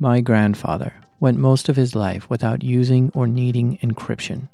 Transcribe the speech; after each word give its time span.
My 0.00 0.20
grandfather 0.20 0.92
went 1.18 1.40
most 1.40 1.68
of 1.68 1.74
his 1.74 1.96
life 1.96 2.30
without 2.30 2.62
using 2.62 3.10
or 3.14 3.26
needing 3.26 3.78
encryption. 3.78 4.48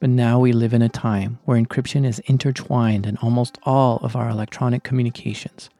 But 0.00 0.10
now 0.10 0.38
we 0.38 0.52
live 0.52 0.74
in 0.74 0.82
a 0.82 0.90
time 0.90 1.38
where 1.46 1.58
encryption 1.58 2.04
is 2.04 2.18
intertwined 2.26 3.06
in 3.06 3.16
almost 3.16 3.58
all 3.62 3.96
of 4.02 4.16
our 4.16 4.28
electronic 4.28 4.82
communications. 4.82 5.70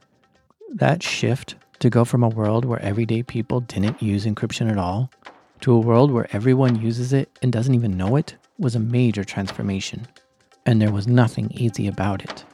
That 0.71 1.03
shift 1.03 1.57
to 1.81 1.91
go 1.91 2.07
from 2.07 2.23
a 2.23 2.31
world 2.31 2.65
where 2.65 2.81
everyday 2.81 3.23
people 3.23 3.61
didn't 3.61 4.03
use 4.03 4.25
encryption 4.25 4.71
at 4.71 4.79
all 4.79 5.11
to 5.61 5.75
a 5.75 5.79
world 5.79 6.11
where 6.11 6.35
everyone 6.35 6.81
uses 6.81 7.13
it 7.13 7.39
and 7.43 7.53
doesn't 7.53 7.75
even 7.75 7.99
know 7.99 8.17
it 8.17 8.37
was 8.59 8.75
a 8.75 8.81
major 8.81 9.25
transformation. 9.25 10.07
And 10.65 10.81
there 10.81 10.91
was 10.91 11.07
nothing 11.07 11.51
easy 11.51 11.87
about 11.87 12.25
it. 12.25 12.47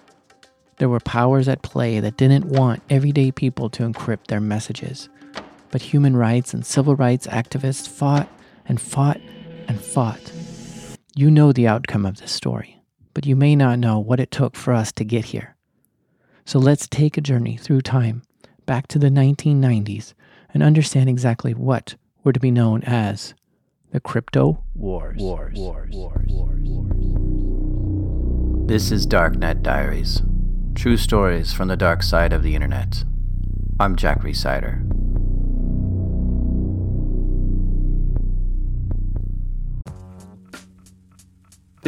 There 0.79 0.89
were 0.89 0.99
powers 0.99 1.47
at 1.47 1.63
play 1.63 2.01
that 2.01 2.17
didn't 2.17 2.47
want 2.47 2.83
everyday 2.91 3.31
people 3.31 3.71
to 3.71 3.85
encrypt 3.85 4.27
their 4.27 4.41
messages 4.41 5.09
but 5.71 5.83
human 5.83 6.17
rights 6.17 6.55
and 6.55 6.65
civil 6.65 6.97
rights 6.97 7.27
activists 7.27 7.89
fought 7.89 8.29
and 8.67 8.81
fought 8.81 9.21
and 9.67 9.81
fought. 9.81 10.33
You 11.15 11.31
know 11.31 11.53
the 11.53 11.67
outcome 11.67 12.07
of 12.07 12.19
this 12.19 12.33
story, 12.33 12.83
but 13.15 13.27
you 13.27 13.37
may 13.37 13.57
not 13.57 13.79
know 13.79 13.99
what 13.99 14.21
it 14.21 14.31
took 14.31 14.55
for 14.55 14.73
us 14.73 14.93
to 14.93 15.05
get 15.05 15.27
here. 15.27 15.57
So 16.45 16.59
let's 16.59 16.87
take 16.89 17.19
a 17.19 17.21
journey 17.21 17.57
through 17.57 17.83
time 17.83 18.23
back 18.67 18.87
to 18.89 18.99
the 18.99 19.11
1990s 19.11 20.15
and 20.55 20.63
understand 20.63 21.09
exactly 21.09 21.53
what 21.53 21.97
were 22.25 22.33
to 22.33 22.41
be 22.41 22.51
known 22.51 22.83
as 22.85 23.35
the 23.91 24.01
crypto 24.01 24.63
wars. 24.75 25.19
wars. 25.19 25.59
wars. 25.59 25.91
wars. 25.93 26.29
This 28.69 28.93
is 28.93 29.07
Darknet 29.07 29.63
Diaries. 29.63 30.23
True 30.75 30.99
stories 30.99 31.53
from 31.53 31.69
the 31.69 31.77
dark 31.77 32.03
side 32.03 32.33
of 32.33 32.43
the 32.43 32.55
internet. 32.55 33.05
I'm 33.81 33.97
Jack 33.97 34.21
Rhysider. 34.21 34.98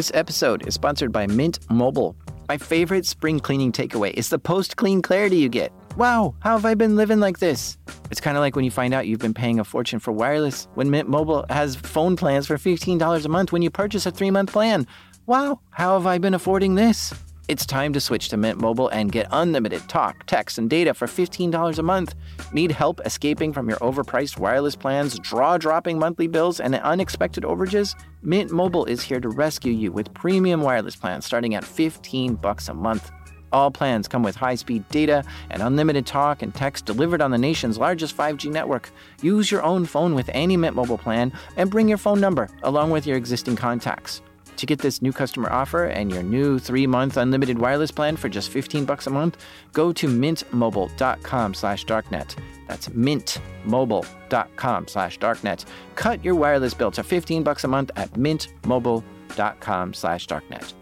This 0.01 0.13
episode 0.15 0.67
is 0.67 0.73
sponsored 0.73 1.13
by 1.13 1.27
Mint 1.27 1.59
Mobile. 1.69 2.17
My 2.49 2.57
favorite 2.57 3.05
spring 3.05 3.39
cleaning 3.39 3.71
takeaway 3.71 4.15
is 4.15 4.31
the 4.31 4.39
post 4.39 4.79
clean 4.79 5.03
clarity 5.03 5.37
you 5.37 5.51
get. 5.51 5.73
Wow, 5.95 6.35
how 6.39 6.53
have 6.53 6.65
I 6.65 6.75
been 6.75 6.97
living 6.97 7.21
like 7.21 7.39
this? 7.39 7.77
It's 8.11 8.19
kind 8.19 8.39
of 8.39 8.41
like 8.41 8.57
when 8.57 8.65
you 8.65 8.71
find 8.71 8.95
out 8.95 9.07
you've 9.07 9.21
been 9.27 9.35
paying 9.35 9.61
a 9.61 9.63
fortune 9.63 9.99
for 9.99 10.11
wireless 10.11 10.69
when 10.73 10.89
Mint 10.89 11.11
Mobile 11.11 11.45
has 11.51 11.77
phone 11.77 12.17
plans 12.17 12.47
for 12.47 12.57
$15 12.57 13.27
a 13.27 13.29
month 13.29 13.53
when 13.53 13.61
you 13.61 13.71
purchase 13.71 14.07
a 14.07 14.11
three 14.11 14.31
month 14.31 14.51
plan. 14.51 14.87
Wow, 15.27 15.61
how 15.69 15.93
have 15.99 16.07
I 16.07 16.17
been 16.17 16.33
affording 16.33 16.77
this? 16.77 17.13
It's 17.51 17.67
time 17.67 17.93
to 17.95 18.01
switch 18.01 18.29
to 18.29 18.37
Mint 18.37 18.61
Mobile 18.61 18.89
and 18.91 19.11
get 19.11 19.27
unlimited 19.33 19.81
talk, 19.89 20.25
text, 20.29 20.57
and 20.57 20.71
data 20.71 20.95
for 20.95 21.09
$15 21.09 21.81
a 21.81 21.83
month. 21.83 22.15
Need 22.53 22.71
help 22.71 23.01
escaping 23.05 23.53
from 23.53 23.69
your 23.69 23.79
overpriced 23.79 24.39
wireless 24.39 24.77
plans, 24.77 25.19
draw 25.19 25.59
dropping 25.59 25.99
monthly 25.99 26.29
bills, 26.29 26.61
and 26.61 26.77
unexpected 26.77 27.43
overages? 27.43 28.01
Mint 28.23 28.53
Mobile 28.53 28.85
is 28.85 29.03
here 29.03 29.19
to 29.19 29.29
rescue 29.29 29.73
you 29.73 29.91
with 29.91 30.15
premium 30.15 30.63
wireless 30.63 30.95
plans 30.95 31.27
starting 31.27 31.57
at 31.57 31.65
15 31.65 32.37
bucks 32.37 32.69
a 32.69 32.73
month. 32.73 33.11
All 33.51 33.73
plans 33.73 34.07
come 34.07 34.23
with 34.23 34.37
high-speed 34.37 34.89
data 34.91 35.25
and 35.51 35.61
unlimited 35.61 36.07
talk 36.07 36.43
and 36.43 36.55
text 36.55 36.87
delivered 36.87 37.21
on 37.21 37.33
the 37.33 37.47
nation's 37.47 37.79
largest 37.79 38.17
5G 38.17 38.49
network. 38.53 38.93
Use 39.23 39.51
your 39.51 39.65
own 39.65 39.87
phone 39.87 40.15
with 40.15 40.31
any 40.35 40.57
Mint 40.57 40.77
Mobile 40.77 40.99
plan 40.99 41.33
and 41.57 41.69
bring 41.69 41.89
your 41.89 41.99
phone 41.99 42.21
number 42.21 42.49
along 42.63 42.93
with 42.93 43.09
your 43.09 43.17
existing 43.17 43.57
contacts. 43.57 44.23
To 44.57 44.67
get 44.67 44.81
this 44.81 45.01
new 45.01 45.13
customer 45.13 45.51
offer 45.51 45.85
and 45.85 46.11
your 46.13 46.23
new 46.23 46.59
three-month 46.59 47.17
unlimited 47.17 47.59
wireless 47.59 47.91
plan 47.91 48.17
for 48.17 48.29
just 48.29 48.51
15 48.51 48.85
bucks 48.85 49.07
a 49.07 49.11
month, 49.11 49.39
go 49.73 49.93
to 49.93 50.07
mintmobile.com 50.07 51.55
slash 51.55 51.87
darknet. 51.87 52.37
That's 52.69 52.89
mintmobile.com 52.91 54.89
slash 54.89 55.19
darknet. 55.19 55.65
Cut 55.95 56.25
your 56.25 56.35
wireless 56.35 56.75
bill 56.75 56.91
to 56.91 57.03
15 57.03 57.43
bucks 57.43 57.65
a 57.65 57.69
month 57.69 57.91
at 57.97 58.13
mintmobile.com 58.13 59.95
slash 59.95 60.27
darknet. 60.27 60.75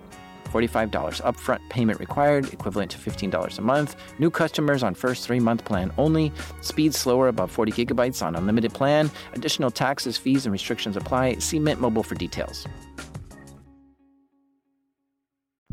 $45 0.48 1.20
upfront 1.22 1.60
payment 1.68 2.00
required, 2.00 2.52
equivalent 2.52 2.90
to 2.90 2.98
$15 2.98 3.58
a 3.58 3.62
month. 3.62 3.96
New 4.18 4.30
customers 4.30 4.82
on 4.82 4.94
first 4.94 5.26
three 5.26 5.40
month 5.40 5.64
plan 5.64 5.92
only. 5.98 6.32
Speed 6.60 6.94
slower 6.94 7.28
above 7.28 7.50
40 7.50 7.72
gigabytes 7.72 8.24
on 8.24 8.34
unlimited 8.34 8.72
plan. 8.72 9.10
Additional 9.34 9.70
taxes, 9.70 10.16
fees, 10.16 10.46
and 10.46 10.52
restrictions 10.52 10.96
apply. 10.96 11.34
See 11.34 11.58
Mint 11.58 11.80
Mobile 11.80 12.02
for 12.02 12.14
details. 12.14 12.66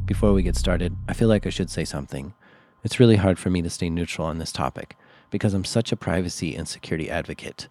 Before 0.06 0.34
we 0.34 0.44
get 0.44 0.56
started, 0.56 0.96
I 1.08 1.14
feel 1.14 1.28
like 1.28 1.48
I 1.48 1.50
should 1.50 1.72
say 1.72 1.84
something. 1.84 2.36
It's 2.84 3.00
really 3.00 3.16
hard 3.16 3.40
for 3.40 3.50
me 3.50 3.64
to 3.64 3.72
stay 3.72 3.90
neutral 3.90 4.28
on 4.28 4.38
this 4.38 4.52
topic 4.52 4.96
because 5.32 5.56
I'm 5.56 5.64
such 5.64 5.92
a 5.92 5.98
privacy 5.98 6.56
and 6.56 6.68
security 6.68 7.10
advocate. 7.10 7.68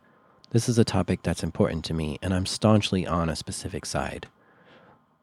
This 0.51 0.69
is 0.69 0.77
a 0.77 0.85
topic 0.85 1.23
that's 1.23 1.45
important 1.45 1.85
to 1.85 1.95
me, 1.95 2.19
and 2.21 2.35
I'm 2.35 2.47
staunchly 2.47 3.07
on 3.07 3.29
a 3.29 3.37
specific 3.37 3.87
side. 3.87 4.27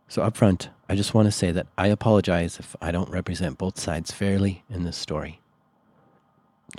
So, 0.08 0.22
up 0.22 0.38
front, 0.38 0.70
I 0.88 0.96
just 0.96 1.14
want 1.14 1.26
to 1.26 1.34
say 1.34 1.52
that 1.52 1.68
I 1.78 1.88
apologize 1.88 2.60
if 2.60 2.78
I 2.82 2.92
don't 2.92 3.10
represent 3.10 3.58
both 3.58 3.78
sides 3.78 4.14
fairly 4.14 4.64
in 4.70 4.84
this 4.84 4.98
story. 4.98 5.42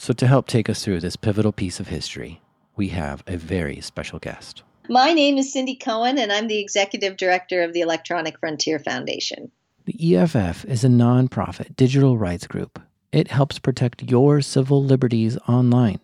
So, 0.00 0.14
to 0.14 0.26
help 0.26 0.46
take 0.46 0.70
us 0.70 0.82
through 0.82 1.00
this 1.00 1.16
pivotal 1.16 1.52
piece 1.52 1.78
of 1.78 1.88
history, 1.88 2.40
we 2.74 2.88
have 2.88 3.22
a 3.26 3.36
very 3.36 3.82
special 3.82 4.18
guest. 4.18 4.62
My 4.88 5.12
name 5.12 5.36
is 5.36 5.52
Cindy 5.52 5.76
Cohn, 5.76 6.16
and 6.18 6.32
I'm 6.32 6.48
the 6.48 6.58
executive 6.58 7.18
director 7.18 7.62
of 7.62 7.74
the 7.74 7.82
Electronic 7.82 8.38
Frontier 8.38 8.78
Foundation. 8.78 9.52
The 9.84 10.16
EFF 10.16 10.64
is 10.66 10.84
a 10.84 10.88
nonprofit 10.88 11.74
digital 11.74 12.16
rights 12.16 12.46
group. 12.46 12.80
It 13.10 13.32
helps 13.32 13.58
protect 13.58 14.08
your 14.08 14.40
civil 14.40 14.82
liberties 14.84 15.36
online. 15.48 15.98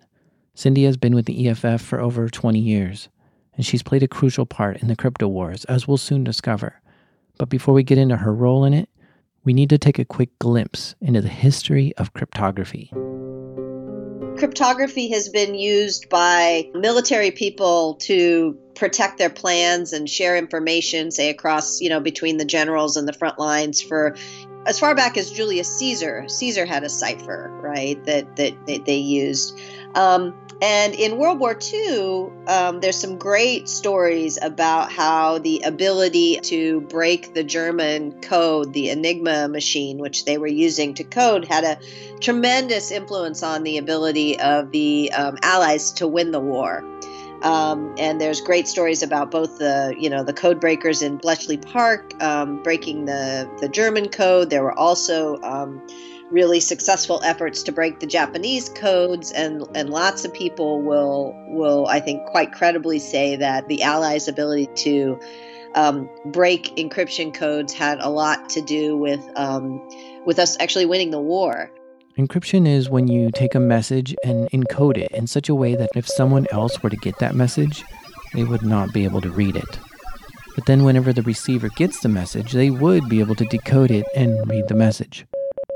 Cindy 0.53 0.83
has 0.83 0.97
been 0.97 1.15
with 1.15 1.27
the 1.27 1.49
EFF 1.49 1.81
for 1.81 2.01
over 2.01 2.29
20 2.29 2.59
years, 2.59 3.09
and 3.55 3.65
she's 3.65 3.85
played 3.85 4.03
a 4.03 4.09
crucial 4.09 4.47
part 4.47 4.79
in 4.79 4.89
the 4.89 4.97
crypto 4.97 5.29
wars, 5.29 5.65
as 5.67 5.87
we'll 5.87 5.97
soon 5.97 6.25
discover. 6.25 6.81
But 7.39 7.51
before 7.51 7.73
we 7.73 7.85
get 7.85 7.99
into 7.99 8.17
her 8.17 8.35
role 8.35 8.65
in 8.65 8.75
it, 8.75 8.89
we 9.45 9.53
need 9.53 9.71
to 9.71 9.79
take 9.79 10.01
a 10.01 10.05
quick 10.05 10.37
glimpse 10.41 10.97
into 11.01 11.21
the 11.21 11.29
history 11.29 11.95
of 11.97 12.13
cryptography. 12.15 12.93
Cryptography 14.39 15.09
has 15.11 15.29
been 15.29 15.55
used 15.55 16.09
by 16.09 16.71
military 16.73 17.31
people 17.31 17.95
to 17.95 18.57
protect 18.75 19.19
their 19.19 19.31
plans 19.31 19.93
and 19.93 20.09
share 20.09 20.37
information, 20.37 21.11
say 21.11 21.29
across, 21.31 21.81
you 21.81 21.89
know, 21.89 22.01
between 22.01 22.37
the 22.37 22.45
generals 22.45 22.97
and 22.97 23.09
the 23.09 23.13
front 23.13 23.39
lines 23.39 23.83
for 23.83 24.17
as 24.65 24.79
far 24.79 24.95
back 24.95 25.17
as 25.17 25.31
Julius 25.31 25.79
Caesar. 25.79 26.25
Caesar 26.29 26.67
had 26.67 26.85
a 26.85 26.89
cipher, 26.89 27.51
right, 27.63 28.03
that 28.05 28.37
that, 28.37 28.85
they 28.85 28.97
used. 28.97 29.59
Um, 29.95 30.35
and 30.61 30.95
in 30.95 31.19
World 31.19 31.39
War 31.39 31.57
II, 31.73 32.31
um, 32.49 32.81
there's 32.81 32.97
some 32.97 33.17
great 33.17 33.69
stories 33.69 34.39
about 34.43 34.91
how 34.91 35.39
the 35.39 35.61
ability 35.61 36.41
to 36.45 36.81
break 36.83 37.35
the 37.35 37.45
German 37.45 38.21
code, 38.23 38.73
the 38.73 38.91
Enigma 38.91 39.49
machine, 39.49 39.99
which 39.99 40.25
they 40.25 40.37
were 40.37 40.49
using 40.49 40.95
to 40.95 41.05
code, 41.05 41.45
had 41.45 41.63
a 41.63 41.79
tremendous 42.21 42.91
influence 42.91 43.45
on 43.45 43.63
the 43.63 43.79
ability 43.79 44.41
of 44.41 44.73
the 44.73 45.13
um, 45.13 45.39
Allies 45.43 45.93
to 45.93 46.09
win 46.09 46.33
the 46.33 46.41
war. 46.41 46.83
Um, 47.43 47.95
and 47.97 48.21
there's 48.21 48.41
great 48.41 48.67
stories 48.67 49.05
about 49.05 49.31
both 49.31 49.59
the 49.59 49.95
you 49.97 50.11
know 50.11 50.25
the 50.25 50.33
code 50.33 50.61
breakers 50.61 51.03
in 51.03 51.19
Bletchley 51.19 51.57
Park 51.57 52.21
um, 52.21 52.61
breaking 52.65 53.05
the 53.05 53.49
the 53.61 53.69
German 53.69 54.09
code. 54.09 54.51
There 54.51 54.65
were 54.65 54.77
also 54.77 55.41
um, 55.43 55.81
really 56.31 56.61
successful 56.61 57.21
efforts 57.25 57.63
to 57.65 57.73
break 57.73 58.01
the 58.01 58.07
Japanese 58.07 58.69
codes, 58.69 59.33
and 59.33 59.65
and 59.75 59.91
lots 59.91 60.25
of 60.25 60.33
people 60.33 60.83
will 60.83 61.35
will 61.49 61.87
I 61.87 62.01
think 62.01 62.25
quite 62.27 62.53
credibly 62.53 62.99
say 62.99 63.37
that 63.37 63.69
the 63.69 63.83
Allies' 63.83 64.29
ability 64.29 64.69
to 64.77 65.19
um, 65.75 66.09
break 66.27 66.75
encryption 66.77 67.33
codes 67.33 67.73
had 67.73 67.99
a 68.01 68.09
lot 68.09 68.49
to 68.51 68.61
do 68.63 68.97
with 68.97 69.21
um, 69.37 69.81
with 70.27 70.39
us 70.39 70.57
actually 70.61 70.87
winning 70.87 71.11
the 71.11 71.21
war. 71.21 71.71
Encryption 72.17 72.67
is 72.67 72.91
when 72.91 73.07
you 73.07 73.31
take 73.31 73.55
a 73.55 73.61
message 73.61 74.15
and 74.25 74.51
encode 74.51 74.97
it 74.97 75.13
in 75.13 75.29
such 75.29 75.49
a 75.49 75.55
way 75.55 75.77
that 75.77 75.91
if 75.95 76.09
someone 76.09 76.47
else 76.51 76.83
were 76.83 76.91
to 76.91 76.97
get 76.97 77.17
that 77.21 77.37
message, 77.37 77.85
they 78.35 78.43
would 78.43 78.65
not 78.65 78.93
be 78.93 79.05
able 79.05 79.21
to 79.21 79.31
read 79.31 79.55
it. 79.55 79.79
But 80.57 80.67
then, 80.67 80.83
whenever 80.83 81.13
the 81.13 81.23
receiver 81.23 81.69
gets 81.69 82.01
the 82.01 82.09
message, 82.09 82.51
they 82.51 82.71
would 82.71 83.09
be 83.09 83.21
able 83.21 83.37
to 83.37 83.45
decode 83.45 83.93
it 83.93 84.05
and 84.17 84.51
read 84.51 84.67
the 84.67 84.75
message. 84.75 85.25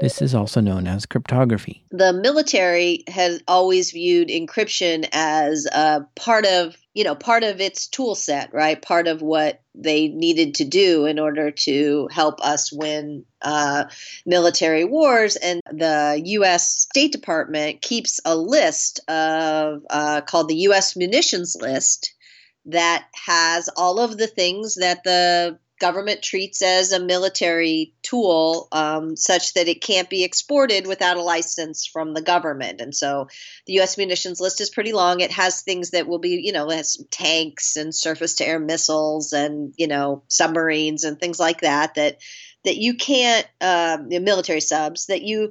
This 0.03 0.21
is 0.21 0.35
also 0.35 0.61
known 0.61 0.89
as 0.89 1.07
cryptography. 1.07 1.85
The 1.93 2.13
military 2.13 3.05
has 3.07 3.41
always 3.47 3.93
viewed 3.93 4.31
encryption 4.31 5.09
as 5.13 5.67
a 5.67 6.05
part 6.17 6.45
of, 6.45 6.77
you 6.93 7.05
know, 7.05 7.15
part 7.15 7.45
of 7.45 7.61
its 7.61 7.87
tool 7.87 8.17
set, 8.17 8.53
right? 8.53 8.83
Part 8.83 9.07
of 9.07 9.23
what 9.23 9.61
they 9.77 10.09
needed 10.09 10.57
to 10.57 10.65
do 10.65 11.07
in 11.07 11.21
order 11.21 11.53
to 11.53 12.09
help 12.11 12.45
us 12.45 12.73
win 12.73 13.25
uh, 13.43 13.85
military 14.27 14.85
wars. 14.85 15.37
And 15.37 15.61
the 15.71 16.21
U.S. 16.25 16.69
State 16.69 17.13
Department 17.13 17.81
keeps 17.81 18.19
a 18.25 18.35
list 18.35 18.99
of 19.09 19.83
uh, 19.89 20.23
called 20.23 20.49
the 20.49 20.57
U.S. 20.57 20.97
Munitions 20.97 21.57
List 21.61 22.13
that 22.67 23.07
has 23.27 23.69
all 23.77 24.01
of 24.01 24.19
the 24.19 24.27
things 24.27 24.75
that 24.77 25.05
the 25.05 25.59
government 25.83 26.23
treats 26.23 26.63
as 26.63 26.93
a 26.93 27.01
military 27.01 27.93
tool, 28.03 28.69
um, 28.71 29.17
such 29.17 29.55
that 29.55 29.67
it 29.67 29.83
can't 29.83 30.09
be 30.09 30.23
exported 30.23 30.87
without 30.87 31.17
a 31.17 31.23
license 31.23 31.85
from 31.85 32.15
the 32.15 32.23
government. 32.23 32.81
And 32.81 32.95
so, 32.95 33.27
the 33.67 33.73
U.S. 33.75 33.99
munitions 33.99 34.41
list 34.41 34.61
is 34.61 34.71
pretty 34.71 34.93
long. 34.93 35.19
It 35.19 35.33
has 35.33 35.63
things 35.63 35.91
that 35.91 36.07
will 36.07 36.21
be, 36.21 36.41
you 36.41 36.53
know, 36.53 36.71
has 36.71 37.05
tanks 37.11 37.77
and 37.77 37.93
surface-to-air 37.93 38.61
missiles 38.61 39.33
and 39.33 39.75
you 39.77 39.89
know 39.89 40.23
submarines 40.29 41.03
and 41.03 41.19
things 41.19 41.41
like 41.41 41.63
that. 41.63 41.97
That 41.97 42.19
that 42.65 42.77
you 42.77 42.95
can't, 42.95 43.47
um, 43.61 44.09
military 44.09 44.61
subs 44.61 45.07
that 45.07 45.23
you 45.23 45.51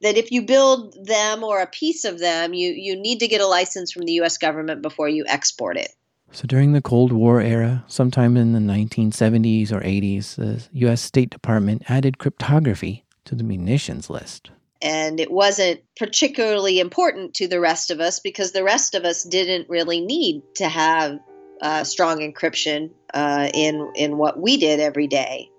that 0.00 0.16
if 0.16 0.32
you 0.32 0.40
build 0.46 0.96
them 1.04 1.44
or 1.44 1.60
a 1.60 1.66
piece 1.66 2.06
of 2.06 2.18
them, 2.18 2.54
you 2.54 2.72
you 2.72 2.96
need 2.96 3.20
to 3.20 3.28
get 3.28 3.42
a 3.42 3.46
license 3.46 3.92
from 3.92 4.06
the 4.06 4.14
U.S. 4.14 4.38
government 4.38 4.80
before 4.80 5.08
you 5.08 5.24
export 5.28 5.76
it. 5.76 5.92
So 6.32 6.46
during 6.46 6.72
the 6.72 6.82
Cold 6.82 7.12
War 7.12 7.40
era, 7.40 7.84
sometime 7.88 8.36
in 8.36 8.52
the 8.52 8.60
1970s 8.60 9.72
or 9.72 9.80
80s, 9.80 10.36
the 10.36 10.66
U.S. 10.80 11.00
State 11.00 11.30
Department 11.30 11.82
added 11.88 12.18
cryptography 12.18 13.04
to 13.24 13.34
the 13.34 13.44
munitions 13.44 14.08
list. 14.08 14.50
And 14.82 15.20
it 15.20 15.30
wasn't 15.30 15.80
particularly 15.96 16.80
important 16.80 17.34
to 17.34 17.48
the 17.48 17.60
rest 17.60 17.90
of 17.90 18.00
us 18.00 18.20
because 18.20 18.52
the 18.52 18.64
rest 18.64 18.94
of 18.94 19.04
us 19.04 19.24
didn't 19.24 19.68
really 19.68 20.00
need 20.00 20.42
to 20.56 20.68
have 20.68 21.18
uh, 21.60 21.84
strong 21.84 22.20
encryption 22.20 22.90
uh, 23.12 23.50
in 23.52 23.92
in 23.94 24.16
what 24.16 24.40
we 24.40 24.56
did 24.56 24.80
every 24.80 25.06
day. 25.06 25.50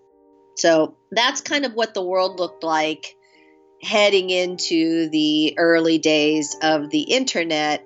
So 0.56 0.98
that's 1.12 1.42
kind 1.42 1.66
of 1.66 1.74
what 1.74 1.94
the 1.94 2.04
world 2.04 2.40
looked 2.40 2.64
like 2.64 3.16
heading 3.84 4.30
into 4.30 5.10
the 5.10 5.56
early 5.58 5.98
days 5.98 6.56
of 6.62 6.90
the 6.90 7.02
internet. 7.02 7.86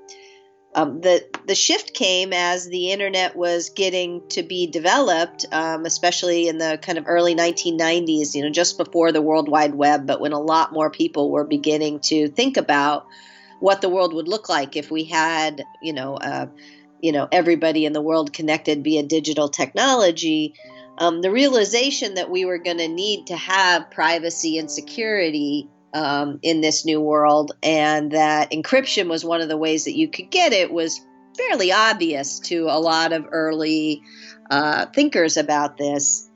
Um, 0.76 1.00
the 1.00 1.26
the 1.48 1.56
shift 1.56 1.94
came 1.94 2.34
as 2.34 2.68
the 2.68 2.92
internet 2.92 3.34
was 3.34 3.70
getting 3.70 4.28
to 4.30 4.44
be 4.44 4.68
developed, 4.68 5.46
um, 5.54 5.86
especially 5.86 6.50
in 6.50 6.58
the 6.58 6.78
kind 6.82 6.98
of 6.98 7.06
early 7.08 7.34
1990s. 7.34 8.36
You 8.36 8.44
know, 8.44 8.50
just 8.50 8.78
before 8.78 9.14
the 9.14 9.22
World 9.22 9.48
Wide 9.48 9.74
Web, 9.74 10.06
but 10.06 10.20
when 10.20 10.34
a 10.34 10.40
lot 10.40 10.74
more 10.74 10.90
people 10.90 11.32
were 11.32 11.46
beginning 11.46 12.02
to 12.02 12.28
think 12.28 12.58
about 12.58 13.08
what 13.62 13.80
the 13.80 13.88
world 13.88 14.14
would 14.14 14.28
look 14.28 14.50
like 14.50 14.76
if 14.76 14.92
we 14.92 15.06
had, 15.06 15.64
you 15.82 15.94
know, 15.94 16.16
uh, 16.16 16.48
you 17.02 17.14
know, 17.14 17.26
everybody 17.32 17.86
in 17.86 17.94
the 17.94 18.02
world 18.02 18.34
connected 18.34 18.84
via 18.84 19.04
digital 19.04 19.48
technology. 19.48 20.56
Um, 20.98 21.22
the 21.22 21.32
realization 21.32 22.16
that 22.16 22.30
we 22.30 22.44
were 22.44 22.58
going 22.58 22.80
to 22.80 22.88
need 22.90 23.28
to 23.28 23.38
have 23.38 23.92
privacy 23.92 24.58
and 24.58 24.70
security 24.70 25.70
um, 25.96 26.40
in 26.42 26.60
this 26.60 26.86
new 26.86 27.00
world, 27.00 27.54
and 27.64 28.12
that 28.12 28.52
encryption 28.52 29.08
was 29.08 29.24
one 29.24 29.40
of 29.40 29.48
the 29.48 29.58
ways 29.58 29.86
that 29.86 29.96
you 29.96 30.10
could 30.10 30.30
get 30.30 30.52
it 30.52 30.72
was 30.72 31.00
fairly 31.38 31.72
obvious 31.72 32.40
to 32.40 32.66
a 32.66 32.80
lot 32.80 33.14
of 33.14 33.26
early 33.32 34.04
uh, 34.52 34.86
thinkers 34.88 35.38
about 35.38 35.78
this. 35.78 36.30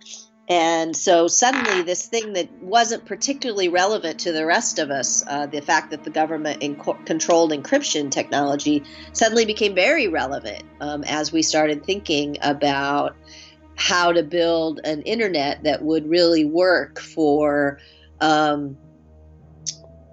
And 0.47 0.95
so 0.95 1.27
suddenly, 1.27 1.83
this 1.83 2.07
thing 2.07 2.33
that 2.33 2.49
wasn't 2.61 3.05
particularly 3.05 3.67
relevant 3.67 4.19
to 4.21 4.31
the 4.31 4.45
rest 4.45 4.79
of 4.79 4.89
us, 4.89 5.23
uh, 5.27 5.45
the 5.45 5.61
fact 5.61 5.91
that 5.91 6.05
the 6.05 6.09
government 6.09 6.61
inc- 6.61 7.05
controlled 7.05 7.51
encryption 7.51 8.09
technology, 8.09 8.83
suddenly 9.11 9.45
became 9.45 9.75
very 9.75 10.07
relevant 10.07 10.63
um, 10.79 11.03
as 11.03 11.31
we 11.31 11.43
started 11.43 11.83
thinking 11.85 12.37
about 12.41 13.15
how 13.75 14.11
to 14.11 14.23
build 14.23 14.79
an 14.85 15.01
internet 15.03 15.63
that 15.63 15.83
would 15.83 16.09
really 16.09 16.45
work 16.45 16.99
for 16.99 17.79
um, 18.21 18.75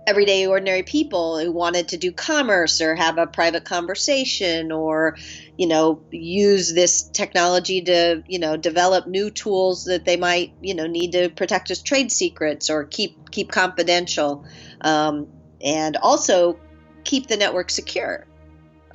everyday 0.07 0.47
ordinary 0.47 0.85
people 0.85 1.39
who 1.39 1.51
wanted 1.51 1.89
to 1.89 1.97
do 1.97 2.13
commerce 2.13 2.81
or 2.81 2.95
have 2.95 3.19
a 3.19 3.27
private 3.27 3.65
conversation 3.65 4.71
or 4.71 5.17
you 5.57 5.67
know 5.67 6.01
use 6.11 6.73
this 6.73 7.03
technology 7.03 7.83
to 7.83 8.23
you 8.27 8.39
know 8.39 8.57
develop 8.57 9.07
new 9.07 9.31
tools 9.31 9.85
that 9.85 10.05
they 10.05 10.17
might 10.17 10.53
you 10.61 10.75
know 10.75 10.87
need 10.87 11.13
to 11.13 11.29
protect 11.29 11.71
as 11.71 11.83
trade 11.83 12.13
secrets 12.13 12.71
or 12.71 12.85
keep 12.85 13.31
keep 13.31 13.51
confidential 13.51 14.45
um, 14.81 15.27
and 15.61 15.97
also 15.97 16.59
keep 17.03 17.27
the 17.27 17.37
network 17.37 17.71
secure 17.71 18.27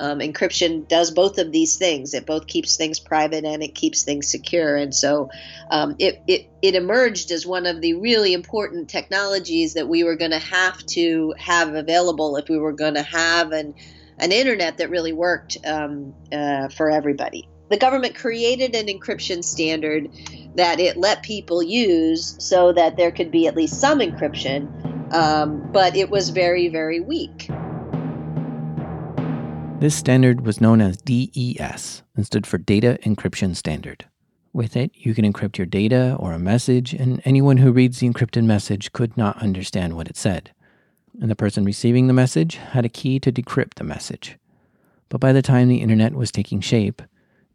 um, 0.02 0.18
encryption 0.20 0.88
does 0.88 1.12
both 1.12 1.38
of 1.38 1.52
these 1.52 1.78
things. 1.78 2.16
It 2.16 2.26
both 2.26 2.48
keeps 2.48 2.76
things 2.76 3.00
private 3.00 3.46
and 3.46 3.62
it 3.62 3.76
keeps 3.76 4.02
things 4.02 4.28
secure. 4.32 4.76
And 4.76 4.96
so 4.96 5.30
um, 5.70 5.96
it, 6.00 6.24
it, 6.28 6.50
it 6.64 6.74
emerged 6.74 7.30
as 7.30 7.46
one 7.46 7.68
of 7.68 7.82
the 7.82 7.94
really 7.94 8.34
important 8.34 8.90
technologies 8.90 9.76
that 9.76 9.88
we 9.88 10.04
were 10.04 10.16
going 10.16 10.32
to 10.32 10.40
have 10.40 10.84
to 10.88 11.36
have 11.38 11.76
available 11.76 12.36
if 12.38 12.50
we 12.50 12.58
were 12.58 12.74
going 12.74 12.96
to 12.96 13.04
have 13.04 13.52
an, 13.52 13.76
an 14.18 14.32
internet 14.32 14.80
that 14.80 14.90
really 14.90 15.14
worked 15.14 15.58
um, 15.68 16.16
uh, 16.32 16.68
for 16.70 16.90
everybody. 16.90 17.48
The 17.70 17.78
government 17.78 18.16
created 18.16 18.76
an 18.76 18.88
encryption 18.88 19.44
standard 19.44 20.10
that 20.56 20.80
it 20.80 20.98
let 20.98 21.22
people 21.22 21.62
use 21.62 22.36
so 22.40 22.74
that 22.74 22.98
there 22.98 23.12
could 23.12 23.30
be 23.30 23.46
at 23.46 23.56
least 23.56 23.80
some 23.80 24.00
encryption, 24.00 25.14
um, 25.14 25.70
but 25.72 25.96
it 25.96 26.10
was 26.10 26.32
very, 26.32 26.70
very 26.70 27.00
weak. 27.00 27.52
This 29.82 29.96
standard 29.96 30.46
was 30.46 30.62
known 30.62 30.80
as 30.80 30.98
DES 30.98 32.04
and 32.16 32.24
stood 32.24 32.46
for 32.46 32.60
Data 32.60 33.00
Encryption 33.02 33.56
Standard. 33.56 34.06
With 34.54 34.78
it, 34.78 34.92
you 34.94 35.16
can 35.16 35.26
encrypt 35.26 35.58
your 35.58 35.66
data 35.66 36.16
or 36.20 36.34
a 36.34 36.38
message, 36.38 36.94
and 36.94 37.20
anyone 37.26 37.58
who 37.58 37.72
reads 37.72 37.98
the 37.98 38.08
encrypted 38.08 38.44
message 38.44 38.92
could 38.92 39.18
not 39.18 39.42
understand 39.42 39.96
what 39.96 40.08
it 40.08 40.18
said. 40.18 40.52
And 41.20 41.32
the 41.32 41.36
person 41.36 41.66
receiving 41.66 42.06
the 42.06 42.14
message 42.14 42.58
had 42.58 42.86
a 42.86 42.90
key 42.90 43.20
to 43.22 43.32
decrypt 43.32 43.74
the 43.74 43.84
message. 43.84 44.38
But 45.10 45.20
by 45.20 45.34
the 45.34 45.42
time 45.42 45.68
the 45.68 45.82
internet 45.82 46.14
was 46.14 46.32
taking 46.32 46.62
shape, 46.62 47.02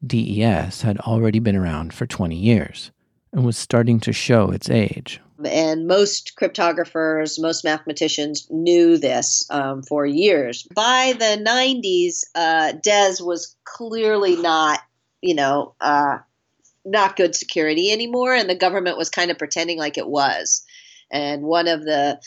DES 0.05 0.83
had 0.83 0.99
already 0.99 1.39
been 1.39 1.55
around 1.55 1.95
for 1.95 2.07
20 2.07 2.35
years 2.35 2.91
and 3.37 3.45
was 3.45 3.59
starting 3.59 4.01
to 4.01 4.15
show 4.15 4.51
its 4.51 4.71
age. 4.71 5.21
And 5.45 5.87
most 5.87 6.33
cryptographers, 6.41 7.39
most 7.39 7.65
mathematicians 7.65 8.49
knew 8.51 8.97
this 8.97 9.47
um, 9.51 9.83
for 9.83 10.07
years. 10.07 10.67
By 10.75 11.13
the 11.19 11.45
90s, 11.47 12.25
uh, 12.35 12.73
DES 12.83 13.21
was 13.21 13.55
clearly 13.65 14.37
not, 14.37 14.81
you 15.21 15.35
know, 15.35 15.75
uh, 15.83 16.19
not 16.87 17.17
good 17.17 17.35
security 17.35 17.93
anymore, 17.93 18.33
and 18.33 18.49
the 18.49 18.55
government 18.55 18.97
was 18.97 19.11
kind 19.11 19.31
of 19.31 19.37
pretending 19.37 19.79
like 19.79 19.99
it 19.99 20.09
was. 20.09 20.65
And 21.11 21.43
one 21.43 21.69
of 21.69 21.85
the 21.85 22.19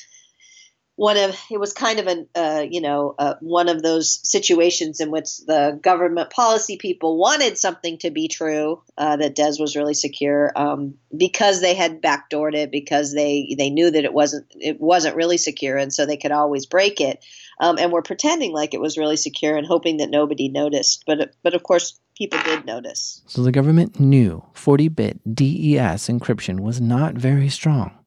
one 0.99 1.15
of 1.15 1.33
it 1.49 1.57
was 1.57 1.71
kind 1.71 1.97
of 1.97 2.07
an 2.07 2.27
uh, 2.35 2.65
you 2.69 2.81
know 2.81 3.15
uh, 3.17 3.35
one 3.39 3.69
of 3.69 3.81
those 3.81 4.19
situations 4.29 4.99
in 4.99 5.11
which 5.11 5.37
the 5.47 5.79
government 5.81 6.29
policy 6.29 6.75
people 6.75 7.17
wanted 7.17 7.57
something 7.57 7.97
to 7.97 8.11
be 8.11 8.27
true 8.27 8.81
uh, 8.97 9.15
that 9.15 9.33
DES 9.33 9.59
was 9.59 9.77
really 9.77 9.93
secure 9.93 10.51
um, 10.57 10.95
because 11.15 11.61
they 11.61 11.73
had 11.73 12.01
backdoored 12.01 12.53
it 12.53 12.69
because 12.69 13.13
they 13.13 13.55
they 13.57 13.69
knew 13.69 13.89
that 13.89 14.03
it 14.03 14.13
wasn't 14.13 14.45
it 14.59 14.81
wasn't 14.81 15.15
really 15.15 15.37
secure 15.37 15.77
and 15.77 15.93
so 15.93 16.05
they 16.05 16.17
could 16.17 16.33
always 16.33 16.65
break 16.65 16.99
it 16.99 17.23
um, 17.61 17.77
and 17.77 17.93
were 17.93 18.01
pretending 18.01 18.51
like 18.51 18.73
it 18.73 18.81
was 18.81 18.97
really 18.97 19.15
secure 19.15 19.55
and 19.55 19.65
hoping 19.65 19.97
that 19.97 20.09
nobody 20.09 20.49
noticed 20.49 21.05
but 21.07 21.33
but 21.43 21.53
of 21.53 21.63
course 21.63 21.97
people 22.17 22.39
did 22.43 22.65
notice. 22.65 23.21
So 23.27 23.43
the 23.43 23.53
government 23.53 23.97
knew 24.01 24.43
40-bit 24.53 25.33
DES 25.33 26.09
encryption 26.09 26.59
was 26.59 26.81
not 26.81 27.13
very 27.13 27.47
strong 27.47 27.98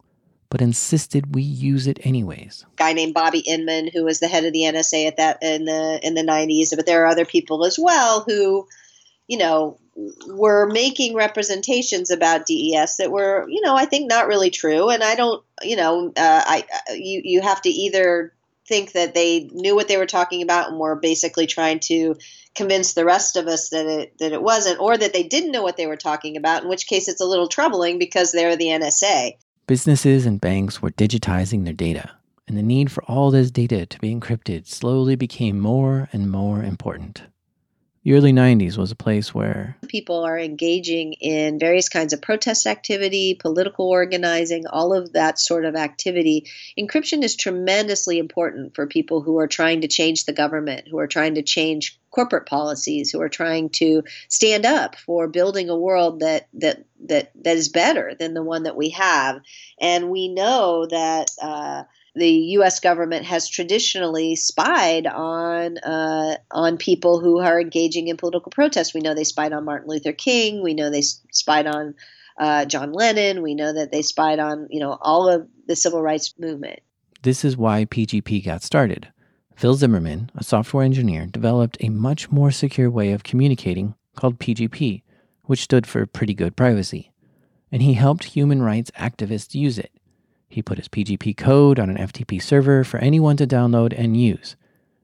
but 0.53 0.61
insisted 0.61 1.35
we 1.35 1.41
use 1.41 1.87
it 1.87 1.99
anyways. 2.05 2.67
Guy 2.77 2.93
named 2.93 3.15
Bobby 3.15 3.39
Inman, 3.39 3.89
who 3.89 4.05
was 4.05 4.21
the 4.21 4.29
head 4.29 4.45
of 4.45 4.53
the 4.53 4.65
NSA 4.65 5.07
at 5.07 5.17
that 5.17 5.39
in 5.43 5.65
the 5.65 5.99
in 6.03 6.13
the 6.13 6.21
90s, 6.21 6.77
but 6.77 6.85
there 6.85 7.03
are 7.03 7.07
other 7.07 7.25
people 7.25 7.65
as 7.65 7.79
well 7.79 8.23
who, 8.29 8.69
you 9.27 9.39
know, 9.39 9.79
were 10.29 10.67
making 10.67 11.15
representations 11.15 12.11
about 12.11 12.45
DES 12.45 12.99
that 12.99 13.11
were, 13.11 13.47
you 13.49 13.63
know, 13.63 13.75
I 13.75 13.87
think 13.87 14.11
not 14.11 14.27
really 14.27 14.51
true. 14.51 14.91
And 14.91 15.03
I 15.03 15.15
don't, 15.15 15.43
you 15.63 15.77
know, 15.77 16.09
uh, 16.09 16.13
I 16.19 16.65
you 16.91 17.23
you 17.25 17.41
have 17.41 17.63
to 17.63 17.71
either 17.71 18.35
think 18.69 18.93
that 18.93 19.15
they 19.15 19.49
knew 19.55 19.75
what 19.75 19.89
they 19.89 19.97
were 19.97 20.05
talking 20.05 20.43
about 20.43 20.69
and 20.69 20.79
were 20.79 20.97
basically 20.97 21.47
trying 21.47 21.81
to 21.81 22.15
convince 22.55 22.93
the 22.93 23.07
rest 23.07 23.37
of 23.37 23.47
us 23.47 23.71
that 23.71 23.87
it 23.87 24.19
that 24.19 24.33
it 24.33 24.43
wasn't, 24.43 24.81
or 24.81 24.99
that 24.99 25.15
they 25.15 25.23
didn't 25.23 25.53
know 25.53 25.63
what 25.63 25.79
they 25.79 25.87
were 25.87 25.97
talking 25.97 26.37
about. 26.37 26.65
In 26.65 26.69
which 26.69 26.87
case, 26.87 27.09
it's 27.09 27.23
a 27.23 27.27
little 27.27 27.49
troubling 27.49 27.99
because 27.99 28.33
they're 28.33 28.57
the 28.57 28.67
NSA. 28.67 29.33
Businesses 29.69 30.27
and 30.27 30.41
banks 30.41 30.83
were 30.83 30.91
digitizing 30.91 31.65
their 31.65 31.73
data, 31.73 32.11
and 32.49 32.57
the 32.57 32.63
need 32.63 32.91
for 32.91 33.05
all 33.05 33.31
this 33.31 33.51
data 33.51 33.87
to 33.87 33.99
be 34.01 34.13
encrypted 34.13 34.67
slowly 34.67 35.15
became 35.15 35.61
more 35.61 36.09
and 36.13 36.31
more 36.31 36.65
important. 36.65 37.23
The 38.05 38.15
early 38.15 38.33
90s 38.33 38.77
was 38.77 38.91
a 38.91 38.97
place 38.97 39.33
where 39.33 39.77
people 39.87 40.25
are 40.25 40.37
engaging 40.37 41.13
in 41.13 41.61
various 41.61 41.89
kinds 41.89 42.13
of 42.13 42.21
protest 42.21 42.67
activity, 42.67 43.35
political 43.35 43.89
organizing, 43.89 44.67
all 44.67 44.93
of 44.93 45.13
that 45.13 45.39
sort 45.39 45.65
of 45.65 45.77
activity. 45.77 46.47
Encryption 46.77 47.23
is 47.23 47.37
tremendously 47.37 48.19
important 48.19 48.75
for 48.75 48.89
people 48.89 49.21
who 49.21 49.39
are 49.39 49.47
trying 49.47 49.83
to 49.83 49.89
change 49.89 50.25
the 50.25 50.33
government, 50.33 50.89
who 50.89 50.99
are 50.99 51.07
trying 51.07 51.37
to 51.37 51.43
change 51.43 52.01
corporate 52.11 52.47
policies, 52.47 53.13
who 53.13 53.21
are 53.21 53.29
trying 53.29 53.71
to 53.71 54.03
stand 54.29 54.67
up 54.67 54.97
for 54.97 55.29
building 55.29 55.71
a 55.71 55.79
world 55.79 56.21
that 56.21 56.49
that 56.55 56.85
that 57.07 57.31
that 57.45 57.57
is 57.57 57.69
better 57.69 58.17
than 58.19 58.35
the 58.35 58.43
one 58.43 58.65
that 58.65 58.77
we 58.77 58.91
have. 58.91 59.41
And 59.81 60.11
we 60.11 60.27
know 60.27 60.87
that 60.87 61.31
uh, 61.41 61.85
the 62.15 62.31
U.S. 62.31 62.81
government 62.81 63.25
has 63.25 63.49
traditionally 63.49 64.37
spied 64.37 65.07
on 65.07 65.79
uh, 65.79 66.37
on 66.51 66.77
people 66.77 67.21
who 67.21 67.41
are 67.41 67.61
engaging 67.61 68.09
in 68.09 68.17
political 68.17 68.51
protest. 68.51 68.95
We 68.95 69.01
know 69.01 69.15
they 69.15 69.25
spied 69.25 69.53
on 69.53 69.65
Martin 69.65 69.89
Luther 69.89 70.13
King. 70.13 70.63
We 70.63 70.75
know 70.75 70.91
they 70.91 71.03
spied 71.03 71.67
on 71.67 71.95
uh, 72.39 72.67
John 72.67 72.93
Lennon. 72.93 73.43
We 73.43 73.55
know 73.55 73.73
that 73.73 73.93
they 73.93 74.03
spied 74.03 74.39
on, 74.39 74.67
you 74.71 74.81
know, 74.81 74.99
all 75.01 75.29
of 75.29 75.49
the 75.67 75.77
civil 75.77 76.03
rights 76.03 76.35
movement. 76.39 76.81
This 77.23 77.45
is 77.45 77.57
why 77.57 77.85
PGP 77.85 78.45
got 78.45 78.63
started. 78.63 79.09
Phil 79.55 79.75
Zimmermann, 79.75 80.31
a 80.35 80.45
software 80.45 80.85
engineer, 80.85 81.27
developed 81.27 81.77
a 81.81 81.89
much 81.89 82.31
more 82.31 82.51
secure 82.51 82.91
way 82.91 83.13
of 83.13 83.23
communicating 83.23 83.95
called 84.17 84.39
PGP, 84.39 85.03
which 85.45 85.63
stood 85.63 85.87
for 85.87 86.05
Pretty 86.05 86.35
Good 86.35 86.57
Privacy. 86.57 87.13
And 87.71 87.81
he 87.81 87.95
helped 87.95 88.25
human 88.25 88.63
rights 88.63 88.91
activists 88.99 89.55
use 89.55 89.79
it. 89.79 89.93
He 90.53 90.61
put 90.61 90.77
his 90.77 90.89
PGP 90.89 91.35
code 91.39 91.79
on 91.79 91.89
an 91.89 91.97
FTP 91.97 92.43
server 92.43 92.85
for 92.85 92.99
anyone 92.99 93.39
to 93.39 93.47
download 93.47 93.95
and 93.97 94.21
use. 94.21 94.55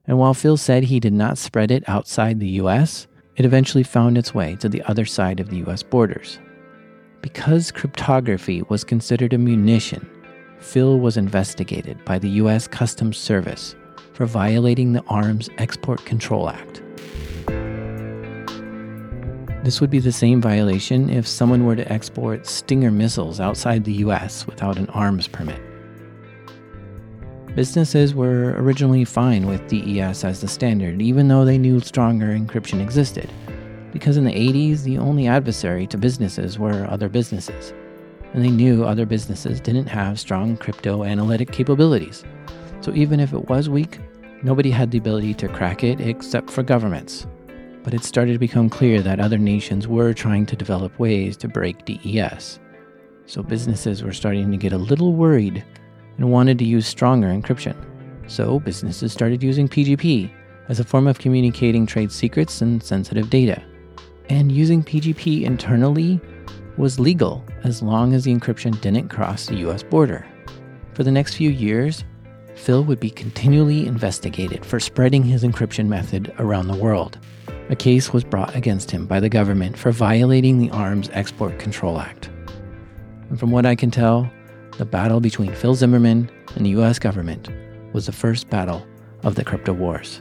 And 0.05 0.19
while 0.19 0.35
Phil 0.35 0.57
said 0.57 0.83
he 0.83 0.99
did 0.99 1.11
not 1.11 1.39
spread 1.39 1.71
it 1.71 1.83
outside 1.89 2.39
the 2.39 2.61
US, 2.61 3.07
it 3.35 3.45
eventually 3.45 3.83
found 3.83 4.15
its 4.15 4.31
way 4.31 4.57
to 4.57 4.69
the 4.69 4.83
other 4.83 5.05
side 5.05 5.39
of 5.39 5.49
the 5.49 5.57
US 5.65 5.81
borders. 5.81 6.37
Because 7.21 7.71
cryptography 7.71 8.61
was 8.69 8.83
considered 8.83 9.33
a 9.33 9.39
munition, 9.39 10.07
Phil 10.59 10.99
was 10.99 11.17
investigated 11.17 11.97
by 12.05 12.19
the 12.19 12.29
US 12.41 12.67
Customs 12.67 13.17
Service 13.17 13.75
for 14.13 14.27
violating 14.27 14.93
the 14.93 15.03
Arms 15.07 15.49
Export 15.57 16.05
Control 16.05 16.47
Act. 16.47 16.83
This 19.63 19.81
would 19.81 19.89
be 19.89 19.99
the 19.99 20.11
same 20.11 20.41
violation 20.41 21.09
if 21.09 21.27
someone 21.27 21.65
were 21.65 21.75
to 21.75 21.91
export 21.91 22.47
Stinger 22.47 22.91
missiles 22.91 23.41
outside 23.41 23.83
the 23.83 23.93
US 24.05 24.47
without 24.47 24.77
an 24.77 24.87
arms 24.91 25.27
permit. 25.27 25.61
Businesses 27.55 28.15
were 28.15 28.53
originally 28.57 29.03
fine 29.03 29.47
with 29.47 29.67
DES 29.67 30.23
as 30.23 30.39
the 30.39 30.47
standard, 30.47 31.01
even 31.01 31.27
though 31.27 31.43
they 31.43 31.57
knew 31.57 31.81
stronger 31.81 32.27
encryption 32.27 32.79
existed, 32.79 33.29
because 33.91 34.15
in 34.15 34.23
the 34.23 34.31
80s, 34.31 34.83
the 34.83 34.97
only 34.97 35.27
adversary 35.27 35.85
to 35.87 35.97
businesses 35.97 36.57
were 36.57 36.87
other 36.89 37.09
businesses, 37.09 37.73
and 38.33 38.45
they 38.45 38.51
knew 38.51 38.85
other 38.85 39.05
businesses 39.05 39.59
didn't 39.59 39.87
have 39.87 40.19
strong 40.19 40.55
crypto 40.55 41.03
analytic 41.03 41.51
capabilities. 41.51 42.23
So 42.79 42.93
even 42.93 43.19
if 43.19 43.33
it 43.33 43.49
was 43.49 43.67
weak, 43.67 43.99
nobody 44.41 44.71
had 44.71 44.91
the 44.91 44.99
ability 44.99 45.33
to 45.33 45.49
crack 45.49 45.83
it 45.83 45.99
except 45.99 46.49
for 46.49 46.63
governments, 46.63 47.27
but 47.83 47.93
it 47.93 48.03
started 48.03 48.33
to 48.33 48.39
become 48.39 48.69
clear 48.69 49.01
that 49.01 49.19
other 49.19 49.37
nations 49.37 49.87
were 49.87 50.13
trying 50.13 50.45
to 50.45 50.55
develop 50.55 50.97
ways 50.99 51.37
to 51.37 51.47
break 51.47 51.85
DES. 51.85 52.59
So 53.25 53.43
businesses 53.43 54.03
were 54.03 54.13
starting 54.13 54.51
to 54.51 54.57
get 54.57 54.73
a 54.73 54.77
little 54.77 55.13
worried 55.13 55.63
and 56.17 56.31
wanted 56.31 56.57
to 56.59 56.65
use 56.65 56.87
stronger 56.87 57.27
encryption. 57.27 57.75
So 58.27 58.59
businesses 58.59 59.13
started 59.13 59.41
using 59.41 59.67
PGP 59.67 60.31
as 60.67 60.79
a 60.79 60.83
form 60.83 61.07
of 61.07 61.19
communicating 61.19 61.85
trade 61.85 62.11
secrets 62.11 62.61
and 62.61 62.81
sensitive 62.81 63.29
data. 63.29 63.61
And 64.29 64.51
using 64.51 64.83
PGP 64.83 65.43
internally 65.43 66.19
was 66.77 66.99
legal 66.99 67.43
as 67.63 67.81
long 67.81 68.13
as 68.13 68.23
the 68.23 68.33
encryption 68.35 68.79
didn't 68.81 69.09
cross 69.09 69.47
the 69.47 69.57
US 69.67 69.83
border. 69.83 70.25
For 70.93 71.03
the 71.03 71.11
next 71.11 71.35
few 71.35 71.49
years, 71.49 72.03
Phil 72.55 72.83
would 72.83 72.99
be 72.99 73.09
continually 73.09 73.87
investigated 73.87 74.65
for 74.65 74.79
spreading 74.79 75.23
his 75.23 75.43
encryption 75.43 75.87
method 75.87 76.33
around 76.39 76.67
the 76.67 76.77
world. 76.77 77.17
A 77.69 77.75
case 77.75 78.11
was 78.11 78.23
brought 78.23 78.55
against 78.55 78.89
him 78.89 79.05
by 79.05 79.19
the 79.19 79.29
government 79.29 79.77
for 79.77 79.91
violating 79.91 80.57
the 80.57 80.71
Arms 80.71 81.07
Export 81.13 81.59
Control 81.59 81.99
Act. 81.99 82.27
And 83.29 83.39
from 83.39 83.51
what 83.51 83.67
I 83.67 83.75
can 83.75 83.91
tell, 83.91 84.27
the 84.79 84.85
battle 84.85 85.19
between 85.19 85.53
Phil 85.53 85.75
Zimmermann 85.75 86.31
and 86.55 86.65
the 86.65 86.71
US 86.81 86.97
government 86.97 87.47
was 87.93 88.07
the 88.07 88.11
first 88.11 88.49
battle 88.49 88.87
of 89.21 89.35
the 89.35 89.43
crypto 89.43 89.73
wars. 89.73 90.19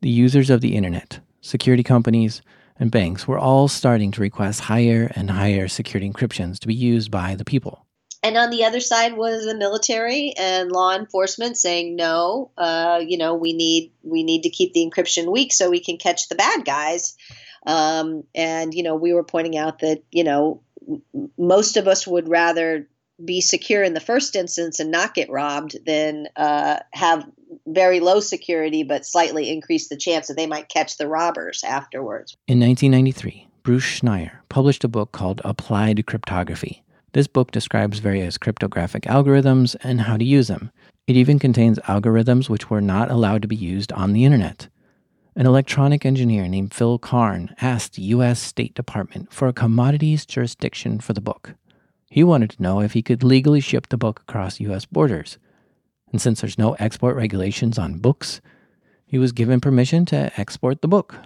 The 0.00 0.10
users 0.10 0.48
of 0.48 0.60
the 0.60 0.76
internet, 0.76 1.18
security 1.40 1.82
companies, 1.82 2.40
and 2.78 2.92
banks 2.92 3.26
were 3.26 3.38
all 3.38 3.66
starting 3.66 4.12
to 4.12 4.20
request 4.20 4.60
higher 4.60 5.10
and 5.16 5.28
higher 5.28 5.66
security 5.66 6.08
encryptions 6.08 6.60
to 6.60 6.68
be 6.68 6.74
used 6.74 7.10
by 7.10 7.34
the 7.34 7.44
people. 7.44 7.83
And 8.24 8.38
on 8.38 8.48
the 8.48 8.64
other 8.64 8.80
side 8.80 9.18
was 9.18 9.44
the 9.44 9.54
military 9.54 10.32
and 10.38 10.72
law 10.72 10.96
enforcement 10.96 11.58
saying, 11.58 11.94
"No, 11.94 12.50
uh, 12.56 13.02
you 13.06 13.18
know, 13.18 13.34
we 13.34 13.52
need 13.52 13.92
we 14.02 14.24
need 14.24 14.44
to 14.44 14.50
keep 14.50 14.72
the 14.72 14.80
encryption 14.80 15.30
weak 15.30 15.52
so 15.52 15.68
we 15.68 15.78
can 15.78 15.98
catch 15.98 16.30
the 16.30 16.34
bad 16.34 16.64
guys." 16.64 17.18
Um, 17.66 18.24
and 18.34 18.72
you 18.72 18.82
know, 18.82 18.96
we 18.96 19.12
were 19.12 19.24
pointing 19.24 19.58
out 19.58 19.80
that 19.80 20.02
you 20.10 20.24
know 20.24 20.62
most 21.36 21.76
of 21.76 21.86
us 21.86 22.06
would 22.06 22.26
rather 22.26 22.88
be 23.22 23.42
secure 23.42 23.82
in 23.82 23.92
the 23.92 24.00
first 24.00 24.34
instance 24.36 24.80
and 24.80 24.90
not 24.90 25.14
get 25.14 25.28
robbed 25.28 25.76
than 25.84 26.26
uh, 26.34 26.78
have 26.94 27.26
very 27.66 28.00
low 28.00 28.20
security 28.20 28.82
but 28.82 29.06
slightly 29.06 29.50
increase 29.50 29.88
the 29.88 29.96
chance 29.96 30.28
that 30.28 30.36
they 30.36 30.46
might 30.46 30.70
catch 30.70 30.96
the 30.96 31.06
robbers 31.06 31.62
afterwards. 31.62 32.36
In 32.48 32.58
1993, 32.58 33.48
Bruce 33.62 34.00
Schneier 34.00 34.38
published 34.48 34.82
a 34.82 34.88
book 34.88 35.12
called 35.12 35.42
Applied 35.44 36.06
Cryptography 36.06 36.83
this 37.14 37.26
book 37.28 37.52
describes 37.52 38.00
various 38.00 38.36
cryptographic 38.36 39.04
algorithms 39.04 39.76
and 39.82 40.02
how 40.02 40.16
to 40.16 40.24
use 40.24 40.48
them. 40.48 40.70
It 41.06 41.16
even 41.16 41.38
contains 41.38 41.78
algorithms 41.80 42.48
which 42.48 42.68
were 42.68 42.80
not 42.80 43.10
allowed 43.10 43.42
to 43.42 43.48
be 43.48 43.56
used 43.56 43.92
on 43.92 44.12
the 44.12 44.24
internet. 44.24 44.68
An 45.36 45.46
electronic 45.46 46.04
engineer 46.04 46.48
named 46.48 46.74
Phil 46.74 46.98
Karn 46.98 47.54
asked 47.60 47.94
the 47.94 48.02
U.S. 48.02 48.40
State 48.40 48.74
Department 48.74 49.32
for 49.32 49.46
a 49.46 49.52
commodities 49.52 50.26
jurisdiction 50.26 50.98
for 50.98 51.12
the 51.12 51.20
book. 51.20 51.54
He 52.10 52.24
wanted 52.24 52.50
to 52.50 52.62
know 52.62 52.80
if 52.80 52.92
he 52.92 53.02
could 53.02 53.22
legally 53.22 53.60
ship 53.60 53.88
the 53.88 53.96
book 53.96 54.20
across 54.20 54.60
U.S. 54.60 54.84
borders. 54.84 55.38
And 56.10 56.20
since 56.20 56.40
there's 56.40 56.58
no 56.58 56.74
export 56.74 57.16
regulations 57.16 57.78
on 57.78 57.98
books, 57.98 58.40
he 59.06 59.18
was 59.18 59.32
given 59.32 59.60
permission 59.60 60.04
to 60.06 60.32
export 60.36 60.82
the 60.82 60.88
book. 60.88 61.16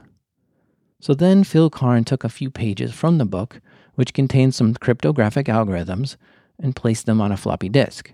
So 1.00 1.14
then 1.14 1.44
Phil 1.44 1.70
Karn 1.70 2.04
took 2.04 2.24
a 2.24 2.28
few 2.28 2.50
pages 2.50 2.92
from 2.92 3.18
the 3.18 3.24
book 3.24 3.60
which 3.98 4.14
contained 4.14 4.54
some 4.54 4.74
cryptographic 4.74 5.46
algorithms, 5.46 6.16
and 6.56 6.76
placed 6.76 7.04
them 7.04 7.20
on 7.20 7.32
a 7.32 7.36
floppy 7.36 7.68
disk. 7.68 8.12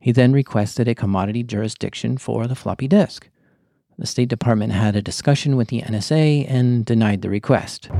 He 0.00 0.12
then 0.12 0.32
requested 0.32 0.88
a 0.88 0.94
commodity 0.94 1.42
jurisdiction 1.42 2.16
for 2.16 2.46
the 2.46 2.54
floppy 2.54 2.88
disk. 2.88 3.28
The 3.98 4.06
State 4.06 4.30
Department 4.30 4.72
had 4.72 4.96
a 4.96 5.02
discussion 5.02 5.58
with 5.58 5.68
the 5.68 5.82
NSA 5.82 6.46
and 6.48 6.86
denied 6.86 7.20
the 7.20 7.28
request. 7.28 7.90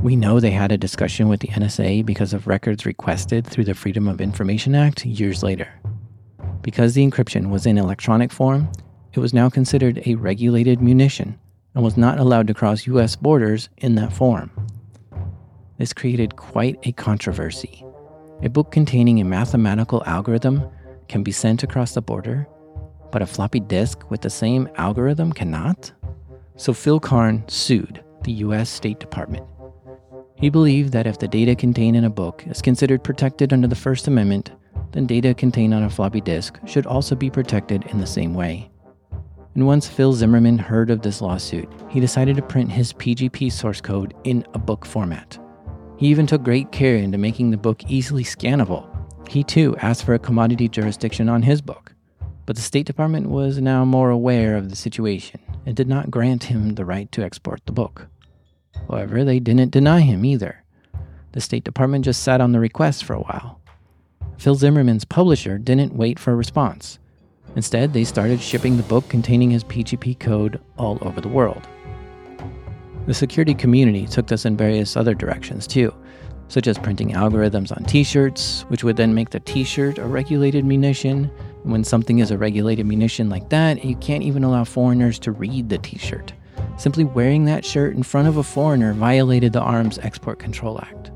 We 0.00 0.14
know 0.14 0.38
they 0.38 0.52
had 0.52 0.70
a 0.70 0.78
discussion 0.78 1.26
with 1.26 1.40
the 1.40 1.48
NSA 1.48 2.06
because 2.06 2.32
of 2.32 2.46
records 2.46 2.86
requested 2.86 3.44
through 3.44 3.64
the 3.64 3.74
Freedom 3.74 4.06
of 4.06 4.20
Information 4.20 4.76
Act 4.76 5.04
years 5.04 5.42
later. 5.42 5.68
Because 6.62 6.94
the 6.94 7.04
encryption 7.04 7.50
was 7.50 7.66
in 7.66 7.78
electronic 7.78 8.30
form, 8.30 8.70
it 9.12 9.18
was 9.18 9.34
now 9.34 9.50
considered 9.50 10.02
a 10.06 10.14
regulated 10.14 10.80
munition 10.80 11.36
and 11.76 11.84
was 11.84 11.98
not 11.98 12.18
allowed 12.18 12.46
to 12.46 12.54
cross 12.54 12.86
U.S. 12.86 13.14
borders 13.14 13.68
in 13.76 13.94
that 13.96 14.12
form. 14.12 14.50
This 15.76 15.92
created 15.92 16.36
quite 16.36 16.78
a 16.84 16.92
controversy. 16.92 17.84
A 18.42 18.48
book 18.48 18.72
containing 18.72 19.20
a 19.20 19.24
mathematical 19.24 20.02
algorithm 20.06 20.64
can 21.08 21.22
be 21.22 21.32
sent 21.32 21.62
across 21.62 21.92
the 21.92 22.00
border, 22.00 22.48
but 23.12 23.20
a 23.20 23.26
floppy 23.26 23.60
disk 23.60 24.10
with 24.10 24.22
the 24.22 24.30
same 24.30 24.70
algorithm 24.76 25.32
cannot? 25.32 25.92
So 26.56 26.72
Phil 26.72 26.98
Karn 26.98 27.44
sued 27.46 28.02
the 28.24 28.32
US 28.32 28.70
State 28.70 28.98
Department. 28.98 29.46
He 30.36 30.48
believed 30.48 30.92
that 30.92 31.06
if 31.06 31.18
the 31.18 31.28
data 31.28 31.54
contained 31.54 31.96
in 31.96 32.04
a 32.04 32.10
book 32.10 32.42
is 32.46 32.62
considered 32.62 33.04
protected 33.04 33.52
under 33.52 33.68
the 33.68 33.76
First 33.76 34.08
Amendment, 34.08 34.50
then 34.92 35.06
data 35.06 35.34
contained 35.34 35.74
on 35.74 35.82
a 35.82 35.90
floppy 35.90 36.22
disk 36.22 36.58
should 36.64 36.86
also 36.86 37.14
be 37.14 37.28
protected 37.28 37.84
in 37.90 38.00
the 38.00 38.06
same 38.06 38.32
way. 38.32 38.70
And 39.56 39.66
once 39.66 39.88
Phil 39.88 40.12
Zimmermann 40.12 40.58
heard 40.58 40.90
of 40.90 41.00
this 41.00 41.22
lawsuit, 41.22 41.66
he 41.88 41.98
decided 41.98 42.36
to 42.36 42.42
print 42.42 42.70
his 42.70 42.92
PGP 42.92 43.50
source 43.50 43.80
code 43.80 44.12
in 44.24 44.44
a 44.52 44.58
book 44.58 44.84
format. 44.84 45.38
He 45.96 46.08
even 46.08 46.26
took 46.26 46.42
great 46.42 46.72
care 46.72 46.96
into 46.96 47.16
making 47.16 47.50
the 47.50 47.56
book 47.56 47.82
easily 47.88 48.22
scannable. 48.22 48.86
He 49.30 49.42
too 49.42 49.74
asked 49.78 50.04
for 50.04 50.12
a 50.12 50.18
commodity 50.18 50.68
jurisdiction 50.68 51.30
on 51.30 51.40
his 51.40 51.62
book. 51.62 51.94
But 52.44 52.56
the 52.56 52.62
State 52.62 52.84
Department 52.84 53.30
was 53.30 53.58
now 53.58 53.86
more 53.86 54.10
aware 54.10 54.58
of 54.58 54.68
the 54.68 54.76
situation 54.76 55.40
and 55.64 55.74
did 55.74 55.88
not 55.88 56.10
grant 56.10 56.44
him 56.44 56.74
the 56.74 56.84
right 56.84 57.10
to 57.12 57.24
export 57.24 57.64
the 57.64 57.72
book. 57.72 58.08
However, 58.90 59.24
they 59.24 59.40
didn't 59.40 59.70
deny 59.70 60.00
him 60.00 60.22
either. 60.26 60.64
The 61.32 61.40
State 61.40 61.64
Department 61.64 62.04
just 62.04 62.22
sat 62.22 62.42
on 62.42 62.52
the 62.52 62.60
request 62.60 63.04
for 63.04 63.14
a 63.14 63.20
while. 63.20 63.58
Phil 64.36 64.54
Zimmermann's 64.54 65.06
publisher 65.06 65.56
didn't 65.56 65.96
wait 65.96 66.18
for 66.18 66.32
a 66.32 66.36
response. 66.36 66.98
Instead, 67.56 67.92
they 67.92 68.04
started 68.04 68.40
shipping 68.40 68.76
the 68.76 68.82
book 68.84 69.08
containing 69.08 69.50
his 69.50 69.64
PGP 69.64 70.20
code 70.20 70.60
all 70.76 70.98
over 71.00 71.20
the 71.20 71.28
world. 71.28 71.66
The 73.06 73.14
security 73.14 73.54
community 73.54 74.06
took 74.06 74.26
this 74.26 74.44
in 74.44 74.56
various 74.56 74.96
other 74.96 75.14
directions 75.14 75.66
too, 75.66 75.94
such 76.48 76.66
as 76.66 76.76
printing 76.76 77.10
algorithms 77.12 77.74
on 77.74 77.84
t 77.84 78.04
shirts, 78.04 78.62
which 78.68 78.84
would 78.84 78.96
then 78.96 79.14
make 79.14 79.30
the 79.30 79.40
t 79.40 79.64
shirt 79.64 79.98
a 79.98 80.04
regulated 80.04 80.64
munition. 80.64 81.30
And 81.62 81.72
when 81.72 81.82
something 81.82 82.18
is 82.18 82.30
a 82.30 82.38
regulated 82.38 82.84
munition 82.84 83.30
like 83.30 83.48
that, 83.48 83.84
you 83.84 83.96
can't 83.96 84.22
even 84.22 84.44
allow 84.44 84.64
foreigners 84.64 85.18
to 85.20 85.32
read 85.32 85.70
the 85.70 85.78
t 85.78 85.98
shirt. 85.98 86.34
Simply 86.76 87.04
wearing 87.04 87.46
that 87.46 87.64
shirt 87.64 87.96
in 87.96 88.02
front 88.02 88.28
of 88.28 88.36
a 88.36 88.42
foreigner 88.42 88.92
violated 88.92 89.54
the 89.54 89.62
Arms 89.62 89.98
Export 90.00 90.38
Control 90.38 90.78
Act. 90.82 91.10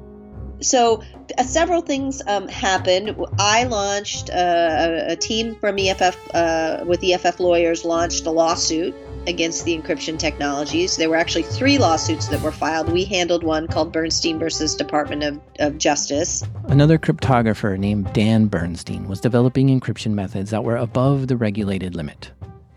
So, 0.61 1.02
uh, 1.38 1.45
several 1.45 1.81
things 1.81 2.23
um, 2.26 2.49
happened. 2.49 3.17
I 3.38 3.64
launched 3.64 4.31
uh, 4.31 5.05
a, 5.09 5.17
team 5.17 5.55
from 5.57 5.79
EFF 5.79 6.17
uh, 6.35 6.85
with 6.87 7.02
EFF 7.02 7.40
lawyers 7.40 7.85
launched 7.85 8.26
a 8.26 8.31
lawsuit 8.31 8.95
against 9.26 9.64
the 9.64 9.76
encryption 9.76 10.19
technologies. 10.19 10.97
There 10.97 11.09
were 11.09 11.17
actually 11.17 11.43
three 11.43 11.79
lawsuits 11.79 12.29
that 12.29 12.40
were 12.40 12.52
filed. 12.52 12.90
We 12.90 13.05
handled 13.05 13.45
one 13.45 13.69
called 13.69 13.93
Bernstein 13.93 14.38
versus 14.38 14.75
Department 14.75 15.23
of, 15.23 15.40
of 15.59 15.79
Justice. 15.79 16.43
Another 16.69 16.99
cryptographer 16.99 17.79
named 17.79 18.12
Dan 18.12 18.47
Bernstein 18.47 19.09
was 19.09 19.21
developing 19.21 19.69
encryption 19.69 20.12
methods 20.12 20.50
that 20.50 20.64
were 20.64 20.76
above 20.76 21.29
the 21.29 21.37
regulated 21.37 21.95
limit. 21.95 22.33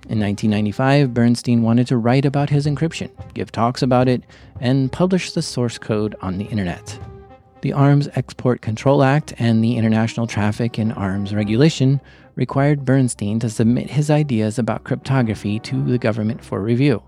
In 0.10 0.20
1995, 0.20 1.14
Bernstein 1.14 1.62
wanted 1.62 1.88
to 1.88 1.98
write 1.98 2.26
about 2.26 2.50
his 2.50 2.66
encryption, 2.66 3.10
give 3.34 3.52
talks 3.54 3.82
about 3.82 4.10
it, 4.10 4.24
and 4.60 4.92
publish 4.92 5.32
the 5.32 5.42
source 5.42 5.78
code 5.78 6.14
on 6.22 6.38
the 6.38 6.46
internet. 6.46 7.00
The 7.64 7.72
Arms 7.72 8.10
Export 8.16 8.60
Control 8.60 9.04
Act 9.04 9.34
and 9.40 9.64
the 9.64 9.78
International 9.78 10.28
Traffic 10.28 10.78
in 10.78 10.92
Arms 10.92 11.34
Regulation 11.34 12.02
required 12.36 12.84
Bernstein 12.84 13.40
to 13.40 13.50
submit 13.50 13.90
his 13.90 14.10
ideas 14.10 14.60
about 14.60 14.84
cryptography 14.84 15.60
to 15.60 15.82
the 15.82 15.98
government 15.98 16.44
for 16.44 16.62
review, 16.62 17.02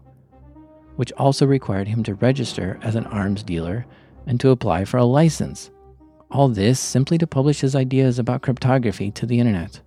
which 0.96 1.12
also 1.18 1.46
required 1.46 1.90
him 1.90 2.04
to 2.04 2.14
register 2.14 2.80
as 2.82 2.96
an 2.96 3.06
arms 3.08 3.44
dealer 3.44 3.86
and 4.28 4.40
to 4.40 4.52
apply 4.52 4.86
for 4.86 4.96
a 4.96 5.04
license. 5.04 5.72
All 6.32 6.48
this 6.48 6.80
simply 6.80 7.18
to 7.18 7.28
publish 7.28 7.60
his 7.60 7.76
ideas 7.76 8.18
about 8.18 8.42
cryptography 8.42 9.12
to 9.12 9.26
the 9.26 9.42
internet. 9.42 9.82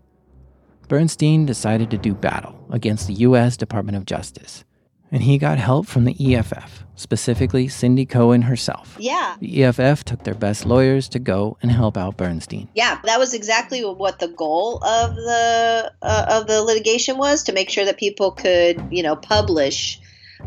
Bernstein 0.87 1.47
decided 1.47 1.91
to 1.93 1.97
do 1.97 2.13
battle 2.13 2.67
against 2.69 3.07
the 3.07 3.15
U.S. 3.15 3.57
Department 3.57 3.97
of 3.97 4.05
Justice, 4.05 4.65
and 5.11 5.23
he 5.23 5.39
got 5.39 5.59
help 5.59 5.87
from 5.87 6.05
the 6.05 6.35
EFF, 6.35 6.85
specifically 6.95 7.69
Cindy 7.69 8.07
Cohn 8.07 8.43
herself. 8.43 8.97
Yeah. 8.99 9.37
The 9.41 9.65
EFF 9.65 10.05
took 10.05 10.25
their 10.25 10.35
best 10.35 10.67
lawyers 10.67 11.09
to 11.11 11.19
go 11.19 11.57
and 11.63 11.71
help 11.71 11.97
out 11.97 12.17
Bernstein. 12.17 12.69
Yeah, 12.75 12.99
that 13.05 13.19
was 13.19 13.35
exactly 13.35 13.83
what 13.83 14.19
the 14.19 14.29
goal 14.29 14.83
of 14.85 15.15
the 15.15 15.93
uh, 16.03 16.27
of 16.29 16.47
the 16.47 16.63
litigation 16.63 17.19
was 17.19 17.45
to 17.45 17.53
make 17.53 17.71
sure 17.71 17.85
that 17.85 17.99
people 17.99 18.33
could, 18.33 18.83
you 18.91 19.03
know, 19.03 19.17
publish 19.17 20.01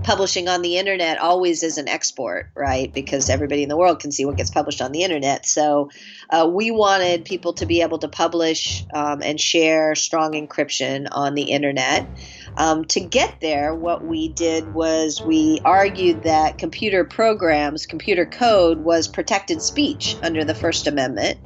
publishing 0.03 0.47
on 0.47 0.61
the 0.61 0.77
internet 0.77 1.19
always 1.19 1.63
is 1.63 1.77
an 1.77 1.87
export, 1.87 2.49
right? 2.55 2.91
Because 2.93 3.29
everybody 3.29 3.63
in 3.63 3.69
the 3.69 3.77
world 3.77 3.99
can 3.99 4.11
see 4.11 4.25
what 4.25 4.37
gets 4.37 4.49
published 4.49 4.81
on 4.81 4.91
the 4.91 5.03
internet. 5.03 5.45
So 5.45 5.89
uh, 6.29 6.49
we 6.51 6.71
wanted 6.71 7.25
people 7.25 7.53
to 7.53 7.65
be 7.65 7.81
able 7.81 7.99
to 7.99 8.07
publish 8.07 8.85
um, 8.93 9.21
and 9.21 9.39
share 9.39 9.95
strong 9.95 10.33
encryption 10.33 11.07
on 11.11 11.35
the 11.35 11.43
internet. 11.43 12.07
Um, 12.57 12.85
to 12.85 12.99
get 12.99 13.39
there, 13.41 13.73
what 13.73 14.03
we 14.03 14.27
did 14.27 14.73
was 14.73 15.21
we 15.21 15.61
argued 15.63 16.23
that 16.23 16.57
computer 16.57 17.03
programs, 17.03 17.85
computer 17.85 18.25
code 18.25 18.79
was 18.79 19.07
protected 19.07 19.61
speech 19.61 20.17
under 20.21 20.43
the 20.43 20.55
First 20.55 20.87
Amendment 20.87 21.39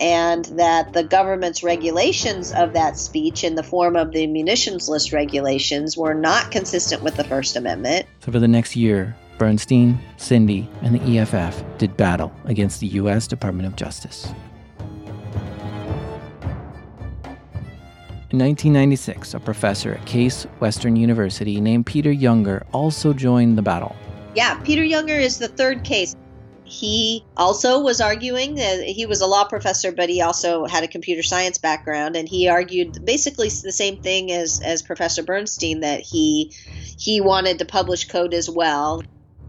and 0.00 0.46
that 0.46 0.94
the 0.94 1.04
government's 1.04 1.62
regulations 1.62 2.52
of 2.52 2.72
that 2.72 2.96
speech 2.96 3.44
in 3.44 3.54
the 3.54 3.62
form 3.62 3.96
of 3.96 4.12
the 4.12 4.26
munitions 4.26 4.88
list 4.88 5.12
regulations 5.12 5.96
were 5.96 6.14
not 6.14 6.50
consistent 6.50 7.02
with 7.02 7.16
the 7.16 7.24
First 7.24 7.54
Amendment. 7.54 8.06
So, 8.20 8.32
for 8.32 8.38
the 8.38 8.48
next 8.48 8.74
year, 8.74 9.14
Bernstein, 9.36 9.98
Cindy, 10.16 10.68
and 10.82 10.94
the 10.94 11.18
EFF 11.18 11.62
did 11.78 11.96
battle 11.96 12.32
against 12.44 12.80
the 12.80 12.86
U.S. 12.88 13.26
Department 13.26 13.66
of 13.66 13.76
Justice. 13.76 14.32
In 18.32 18.38
1996, 18.38 19.34
a 19.34 19.40
professor 19.40 19.94
at 19.94 20.06
Case 20.06 20.44
Western 20.60 20.94
University 20.94 21.60
named 21.60 21.86
Peter 21.86 22.12
Junger 22.12 22.64
also 22.72 23.12
joined 23.12 23.58
the 23.58 23.62
battle. 23.62 23.96
Yeah, 24.36 24.54
Peter 24.62 24.82
Junger 24.82 25.20
is 25.20 25.38
the 25.38 25.48
third 25.48 25.82
case 25.82 26.14
he 26.70 27.24
also 27.36 27.80
was 27.80 28.00
arguing 28.00 28.54
that 28.54 28.84
he 28.84 29.04
was 29.04 29.20
a 29.20 29.26
law 29.26 29.44
professor, 29.44 29.90
but 29.90 30.08
he 30.08 30.22
also 30.22 30.66
had 30.66 30.84
a 30.84 30.88
computer 30.88 31.22
science 31.22 31.58
background, 31.58 32.14
and 32.14 32.28
he 32.28 32.48
argued 32.48 33.04
basically 33.04 33.48
the 33.48 33.72
same 33.72 34.00
thing 34.00 34.30
as 34.30 34.60
as 34.64 34.80
Professor 34.80 35.24
Bernstein 35.24 35.80
that 35.80 36.00
he 36.00 36.52
he 36.96 37.20
wanted 37.20 37.58
to 37.58 37.64
publish 37.64 38.06
code 38.06 38.32
as 38.32 38.48
well. 38.48 39.02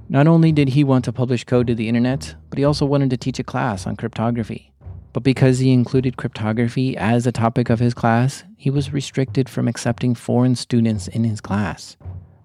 Not 0.10 0.28
only 0.28 0.52
did 0.52 0.70
he 0.70 0.84
want 0.84 1.06
to 1.06 1.14
publish 1.14 1.44
code 1.44 1.68
to 1.68 1.76
the 1.76 1.88
internet, 1.88 2.36
but 2.50 2.58
he 2.58 2.66
also 2.66 2.86
wanted 2.86 3.12
to 3.12 3.18
teach 3.18 3.38
a 3.38 3.44
class 3.44 3.86
on 3.86 3.96
cryptography. 3.96 4.71
But 5.14 5.24
because 5.24 5.60
he 5.60 5.72
included 5.72 6.18
cryptography 6.18 6.96
as 6.96 7.28
a 7.28 7.32
topic 7.32 7.70
of 7.70 7.80
his 7.80 7.94
class, 7.94 8.44
he 8.58 8.70
was 8.70 8.94
restricted 8.94 9.50
from 9.50 9.68
accepting 9.68 10.16
foreign 10.16 10.56
students 10.56 11.08
in 11.08 11.24
his 11.24 11.42
class. 11.42 11.98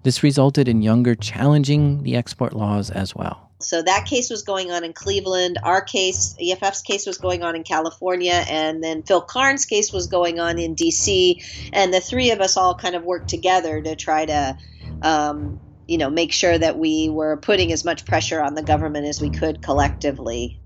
This 0.02 0.22
resulted 0.22 0.68
in 0.68 0.82
Junger 0.82 1.16
challenging 1.20 2.02
the 2.02 2.16
export 2.16 2.52
laws 2.52 2.90
as 2.90 3.14
well. 3.14 3.46
So 3.58 3.82
that 3.82 4.04
case 4.06 4.28
was 4.28 4.42
going 4.42 4.70
on 4.70 4.84
in 4.84 4.92
Cleveland. 4.92 5.58
Our 5.62 5.80
case, 5.80 6.36
EFF's 6.40 6.82
case, 6.82 7.06
was 7.06 7.18
going 7.18 7.42
on 7.42 7.56
in 7.56 7.62
California, 7.62 8.44
and 8.48 8.84
then 8.84 9.02
Phil 9.02 9.22
Karn's 9.22 9.64
case 9.64 9.92
was 9.92 10.06
going 10.06 10.38
on 10.38 10.58
in 10.58 10.74
D.C. 10.74 11.42
And 11.72 11.92
the 11.92 12.00
three 12.00 12.30
of 12.30 12.40
us 12.40 12.56
all 12.56 12.74
kind 12.74 12.94
of 12.94 13.04
worked 13.04 13.28
together 13.28 13.80
to 13.80 13.96
try 13.96 14.26
to, 14.26 14.58
um, 15.02 15.58
you 15.88 15.96
know, 15.96 16.10
make 16.10 16.32
sure 16.32 16.58
that 16.58 16.78
we 16.78 17.08
were 17.08 17.38
putting 17.38 17.72
as 17.72 17.84
much 17.84 18.04
pressure 18.04 18.42
on 18.42 18.54
the 18.54 18.62
government 18.62 19.06
as 19.06 19.20
we 19.20 19.30
could 19.30 19.62
collectively. 19.62 20.60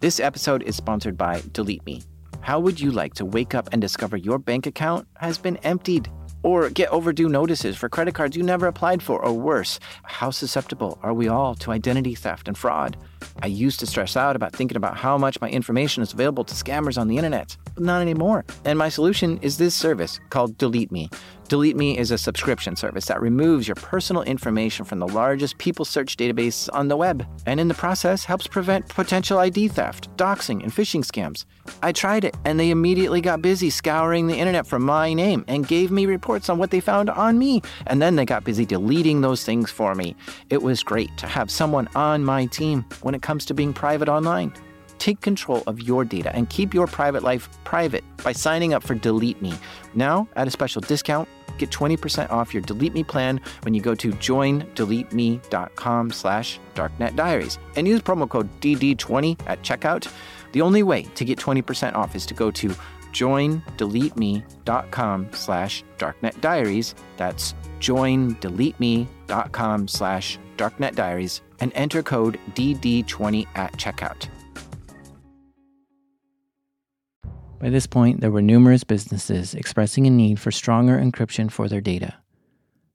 This 0.00 0.18
episode 0.18 0.62
is 0.62 0.76
sponsored 0.76 1.18
by 1.18 1.42
Delete 1.52 1.84
Me. 1.84 2.00
How 2.40 2.58
would 2.58 2.80
you 2.80 2.90
like 2.90 3.12
to 3.16 3.26
wake 3.26 3.54
up 3.54 3.68
and 3.70 3.82
discover 3.82 4.16
your 4.16 4.38
bank 4.38 4.66
account 4.66 5.06
has 5.16 5.36
been 5.36 5.58
emptied? 5.58 6.10
Or 6.42 6.70
get 6.70 6.90
overdue 6.90 7.28
notices 7.28 7.76
for 7.76 7.88
credit 7.88 8.14
cards 8.14 8.36
you 8.36 8.42
never 8.42 8.66
applied 8.66 9.02
for, 9.02 9.24
or 9.24 9.32
worse, 9.32 9.78
how 10.04 10.30
susceptible 10.30 10.98
are 11.02 11.12
we 11.12 11.28
all 11.28 11.54
to 11.56 11.70
identity 11.70 12.14
theft 12.14 12.48
and 12.48 12.56
fraud? 12.56 12.96
I 13.42 13.46
used 13.46 13.80
to 13.80 13.86
stress 13.86 14.16
out 14.16 14.36
about 14.36 14.54
thinking 14.54 14.76
about 14.76 14.96
how 14.96 15.18
much 15.18 15.40
my 15.40 15.50
information 15.50 16.02
is 16.02 16.12
available 16.12 16.44
to 16.44 16.54
scammers 16.54 16.98
on 16.98 17.08
the 17.08 17.16
internet, 17.16 17.56
but 17.74 17.84
not 17.84 18.00
anymore. 18.00 18.44
And 18.64 18.78
my 18.78 18.88
solution 18.88 19.38
is 19.42 19.58
this 19.58 19.74
service 19.74 20.18
called 20.30 20.56
Delete 20.58 20.90
Me. 20.90 21.10
Delete 21.48 21.76
Me 21.76 21.98
is 21.98 22.12
a 22.12 22.18
subscription 22.18 22.76
service 22.76 23.06
that 23.06 23.20
removes 23.20 23.66
your 23.66 23.74
personal 23.74 24.22
information 24.22 24.84
from 24.84 25.00
the 25.00 25.08
largest 25.08 25.58
people 25.58 25.84
search 25.84 26.16
database 26.16 26.68
on 26.72 26.86
the 26.86 26.96
web, 26.96 27.26
and 27.44 27.58
in 27.58 27.66
the 27.66 27.74
process 27.74 28.24
helps 28.24 28.46
prevent 28.46 28.88
potential 28.88 29.38
ID 29.38 29.66
theft, 29.66 30.16
doxing, 30.16 30.62
and 30.62 30.70
phishing 30.70 31.04
scams. 31.04 31.46
I 31.82 31.90
tried 31.90 32.24
it, 32.24 32.36
and 32.44 32.58
they 32.58 32.70
immediately 32.70 33.20
got 33.20 33.42
busy 33.42 33.68
scouring 33.68 34.28
the 34.28 34.38
internet 34.38 34.64
for 34.64 34.78
my 34.78 35.12
name 35.12 35.44
and 35.48 35.66
gave 35.66 35.90
me 35.90 36.06
reports 36.06 36.29
on 36.30 36.58
what 36.58 36.70
they 36.70 36.80
found 36.80 37.10
on 37.10 37.38
me, 37.38 37.62
and 37.86 38.00
then 38.00 38.16
they 38.16 38.24
got 38.24 38.44
busy 38.44 38.64
deleting 38.64 39.20
those 39.20 39.44
things 39.44 39.70
for 39.70 39.94
me. 39.94 40.14
It 40.48 40.62
was 40.62 40.82
great 40.82 41.16
to 41.18 41.26
have 41.26 41.50
someone 41.50 41.88
on 41.94 42.24
my 42.24 42.46
team 42.46 42.84
when 43.02 43.14
it 43.14 43.22
comes 43.22 43.44
to 43.46 43.54
being 43.54 43.72
private 43.72 44.08
online. 44.08 44.52
Take 44.98 45.20
control 45.22 45.62
of 45.66 45.80
your 45.80 46.04
data 46.04 46.34
and 46.36 46.48
keep 46.50 46.74
your 46.74 46.86
private 46.86 47.22
life 47.22 47.48
private 47.64 48.04
by 48.22 48.32
signing 48.32 48.74
up 48.74 48.82
for 48.82 48.94
Delete 48.94 49.40
Me. 49.40 49.54
Now, 49.94 50.28
at 50.36 50.46
a 50.46 50.50
special 50.50 50.82
discount, 50.82 51.28
get 51.58 51.70
20% 51.70 52.30
off 52.30 52.52
your 52.52 52.62
Delete 52.62 52.92
Me 52.92 53.02
plan 53.02 53.40
when 53.62 53.72
you 53.74 53.80
go 53.80 53.94
to 53.94 54.12
joindeleteme.com 54.12 56.10
slash 56.10 56.60
darknetdiaries 56.74 57.58
and 57.76 57.88
use 57.88 58.02
promo 58.02 58.28
code 58.28 58.48
DD20 58.60 59.40
at 59.46 59.62
checkout. 59.62 60.12
The 60.52 60.60
only 60.62 60.82
way 60.82 61.02
to 61.02 61.24
get 61.24 61.38
20% 61.38 61.94
off 61.94 62.14
is 62.14 62.26
to 62.26 62.34
go 62.34 62.50
to 62.50 62.74
joindeleteme.com 63.12 65.28
slash 65.32 65.84
darknetdiaries. 65.98 66.94
That's 67.16 67.54
joindeleteme.com 67.80 69.88
slash 69.88 70.38
darknetdiaries 70.56 71.40
and 71.60 71.72
enter 71.74 72.02
code 72.02 72.38
DD20 72.54 73.46
at 73.54 73.72
checkout. 73.74 74.26
By 77.58 77.68
this 77.68 77.86
point, 77.86 78.20
there 78.20 78.30
were 78.30 78.40
numerous 78.40 78.84
businesses 78.84 79.54
expressing 79.54 80.06
a 80.06 80.10
need 80.10 80.40
for 80.40 80.50
stronger 80.50 80.98
encryption 80.98 81.50
for 81.50 81.68
their 81.68 81.82
data. 81.82 82.14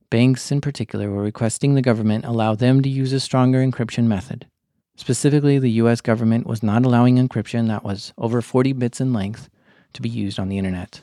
Banks, 0.10 0.52
in 0.52 0.60
particular, 0.60 1.12
were 1.12 1.22
requesting 1.22 1.76
the 1.76 1.84
government 1.84 2.26
allow 2.26 2.56
them 2.56 2.82
to 2.82 2.90
use 2.90 3.14
a 3.14 3.20
stronger 3.20 3.60
encryption 3.60 4.06
method. 4.06 4.48
Specifically, 4.96 5.60
the 5.60 5.70
US 5.82 6.02
government 6.02 6.48
was 6.48 6.64
not 6.64 6.84
allowing 6.84 7.18
encryption 7.18 7.68
that 7.68 7.84
was 7.84 8.12
over 8.18 8.42
40 8.42 8.74
bits 8.74 9.00
in 9.00 9.14
length 9.14 9.50
to 9.96 10.02
be 10.02 10.10
used 10.10 10.40
on 10.40 10.50
the 10.50 10.58
internet. 10.58 11.02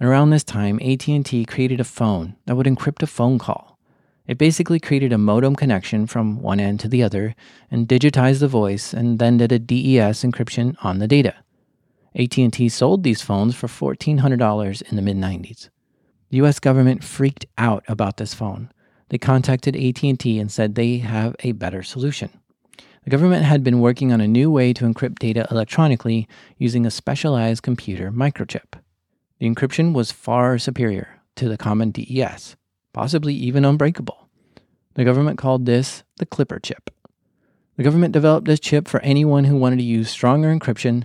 And 0.00 0.08
around 0.08 0.30
this 0.30 0.44
time, 0.44 0.80
AT&T 0.80 1.44
created 1.44 1.78
a 1.78 1.84
phone 1.84 2.36
that 2.46 2.56
would 2.56 2.66
encrypt 2.66 3.02
a 3.02 3.06
phone 3.06 3.38
call. 3.38 3.78
It 4.26 4.38
basically 4.38 4.80
created 4.80 5.12
a 5.12 5.18
modem 5.18 5.54
connection 5.54 6.06
from 6.06 6.40
one 6.40 6.60
end 6.60 6.80
to 6.80 6.88
the 6.88 7.02
other 7.02 7.34
and 7.70 7.88
digitized 7.88 8.40
the 8.40 8.48
voice 8.48 8.92
and 8.92 9.18
then 9.18 9.36
did 9.36 9.52
a 9.52 9.58
DES 9.58 10.22
encryption 10.22 10.76
on 10.82 10.98
the 10.98 11.08
data. 11.08 11.34
AT&T 12.14 12.68
sold 12.68 13.02
these 13.02 13.22
phones 13.22 13.54
for 13.54 13.66
$1400 13.66 14.82
in 14.90 14.96
the 14.96 15.02
mid 15.02 15.16
90s. 15.16 15.68
The 16.30 16.38
US 16.38 16.58
government 16.60 17.04
freaked 17.04 17.46
out 17.58 17.84
about 17.88 18.16
this 18.16 18.34
phone. 18.34 18.70
They 19.08 19.18
contacted 19.18 19.76
AT&T 19.76 20.38
and 20.38 20.50
said 20.50 20.74
they 20.74 20.98
have 20.98 21.36
a 21.40 21.52
better 21.52 21.82
solution. 21.82 22.30
The 23.04 23.10
government 23.10 23.44
had 23.44 23.64
been 23.64 23.80
working 23.80 24.12
on 24.12 24.20
a 24.20 24.28
new 24.28 24.48
way 24.48 24.72
to 24.74 24.84
encrypt 24.84 25.18
data 25.18 25.46
electronically 25.50 26.28
using 26.56 26.86
a 26.86 26.90
specialized 26.90 27.62
computer 27.62 28.12
microchip. 28.12 28.78
The 29.40 29.50
encryption 29.50 29.92
was 29.92 30.12
far 30.12 30.56
superior 30.58 31.20
to 31.34 31.48
the 31.48 31.58
common 31.58 31.90
DES, 31.90 32.54
possibly 32.92 33.34
even 33.34 33.64
unbreakable. 33.64 34.28
The 34.94 35.04
government 35.04 35.36
called 35.36 35.66
this 35.66 36.04
the 36.18 36.26
Clipper 36.26 36.60
chip. 36.60 36.90
The 37.76 37.82
government 37.82 38.12
developed 38.12 38.46
this 38.46 38.60
chip 38.60 38.86
for 38.86 39.00
anyone 39.00 39.44
who 39.44 39.56
wanted 39.56 39.76
to 39.76 39.82
use 39.82 40.08
stronger 40.08 40.54
encryption, 40.54 41.04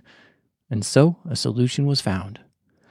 and 0.69 0.86
so 0.86 1.15
a 1.27 1.36
solution 1.36 1.88
was 1.88 2.01
found. 2.01 2.39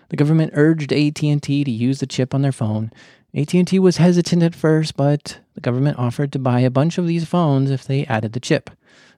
The 0.08 0.16
government 0.16 0.52
urged 0.54 0.92
AT&T 0.92 1.64
to 1.64 1.70
use 1.70 2.00
the 2.00 2.06
chip 2.06 2.34
on 2.34 2.42
their 2.42 2.52
phone. 2.52 2.90
AT&T 3.34 3.78
was 3.78 3.98
hesitant 3.98 4.42
at 4.42 4.54
first, 4.54 4.96
but 4.96 5.40
the 5.54 5.60
government 5.60 5.98
offered 5.98 6.32
to 6.32 6.38
buy 6.40 6.60
a 6.60 6.70
bunch 6.70 6.98
of 6.98 7.06
these 7.06 7.26
phones 7.26 7.70
if 7.70 7.84
they 7.84 8.04
added 8.06 8.32
the 8.32 8.40
chip. 8.40 8.70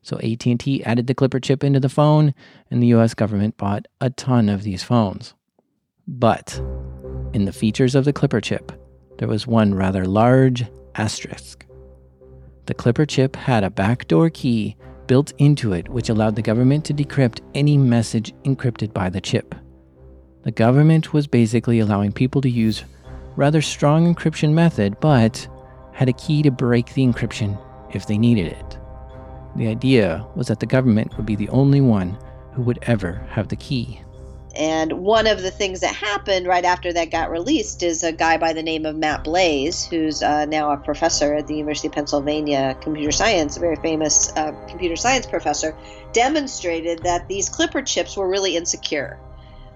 So 0.09 0.19
AT&T 0.21 0.83
added 0.85 1.07
the 1.07 1.13
Clipper 1.13 1.39
chip 1.39 1.63
into 1.63 1.81
the 1.81 1.91
phone, 1.91 2.33
and 2.71 2.83
the 2.83 2.95
US 2.95 3.13
government 3.13 3.59
bought 3.59 3.85
a 4.01 4.09
ton 4.09 4.49
of 4.49 4.63
these 4.63 4.83
phones. 4.83 5.35
But 6.07 6.59
in 7.35 7.45
the 7.45 7.53
features 7.53 7.95
of 7.95 8.07
the 8.07 8.13
Clipper 8.15 8.41
chip, 8.41 8.73
there 9.19 9.29
was 9.29 9.47
one 9.47 9.75
rather 9.75 10.07
large 10.07 10.65
asterisk. 10.95 11.67
The 12.65 12.73
Clipper 12.73 13.05
chip 13.05 13.37
had 13.37 13.65
a 13.65 13.69
backdoor 13.69 14.31
key 14.31 14.79
built 15.09 15.35
into 15.37 15.75
it 15.75 15.91
which 15.91 16.09
allowed 16.09 16.37
the 16.37 16.43
government 16.43 16.87
to 16.87 16.95
decrypt 16.95 17.43
any 17.55 17.77
message 17.77 18.33
encrypted 18.45 18.95
by 18.95 19.11
the 19.11 19.21
chip. 19.21 19.55
The 20.43 20.53
government 20.53 21.13
was 21.13 21.27
basically 21.27 21.81
allowing 21.81 22.13
people 22.13 22.41
to 22.41 22.49
use 22.49 22.83
rather 23.37 23.61
strong 23.61 24.15
encryption 24.15 24.55
method 24.55 24.99
but 25.01 25.47
had 25.93 26.09
a 26.09 26.15
key 26.15 26.43
to 26.45 26.51
break 26.51 26.95
the 26.95 27.05
encryption 27.05 27.61
if 27.95 28.07
they 28.07 28.17
needed 28.17 28.47
it. 28.47 28.79
The 29.59 29.67
idea 29.67 30.25
was 30.37 30.47
that 30.47 30.61
the 30.61 30.67
government 30.67 31.17
would 31.17 31.27
be 31.27 31.35
the 31.35 31.49
only 31.49 31.81
one 31.81 32.17
who 32.53 32.63
would 32.63 32.79
ever 32.83 33.27
have 33.29 33.49
the 33.49 33.57
key. 33.57 34.01
And 34.55 34.93
one 34.93 35.27
of 35.27 35.43
the 35.43 35.51
things 35.51 35.81
that 35.81 35.95
happened 35.95 36.47
right 36.47 36.65
after 36.65 36.93
that 36.93 37.11
got 37.11 37.29
released 37.29 37.83
is 37.83 38.05
a 38.05 38.13
guy 38.13 38.39
by 38.39 38.53
the 38.53 38.63
name 38.63 38.87
of 38.87 38.95
Matt 38.95 39.25
Blaze, 39.25 39.85
who's 39.85 40.23
uh, 40.23 40.45
now 40.45 40.71
a 40.71 40.77
professor 40.77 41.35
at 41.35 41.49
the 41.49 41.57
University 41.57 41.89
of 41.89 41.95
Pennsylvania 41.95 42.79
computer 42.81 43.11
science, 43.11 43.57
a 43.57 43.61
very 43.61 43.77
famous 43.77 44.33
uh, 44.37 44.53
computer 44.69 44.95
science 44.95 45.27
professor, 45.27 45.77
demonstrated 46.13 47.03
that 47.03 47.27
these 47.27 47.49
Clipper 47.49 47.83
chips 47.83 48.17
were 48.17 48.29
really 48.29 48.57
insecure. 48.57 49.19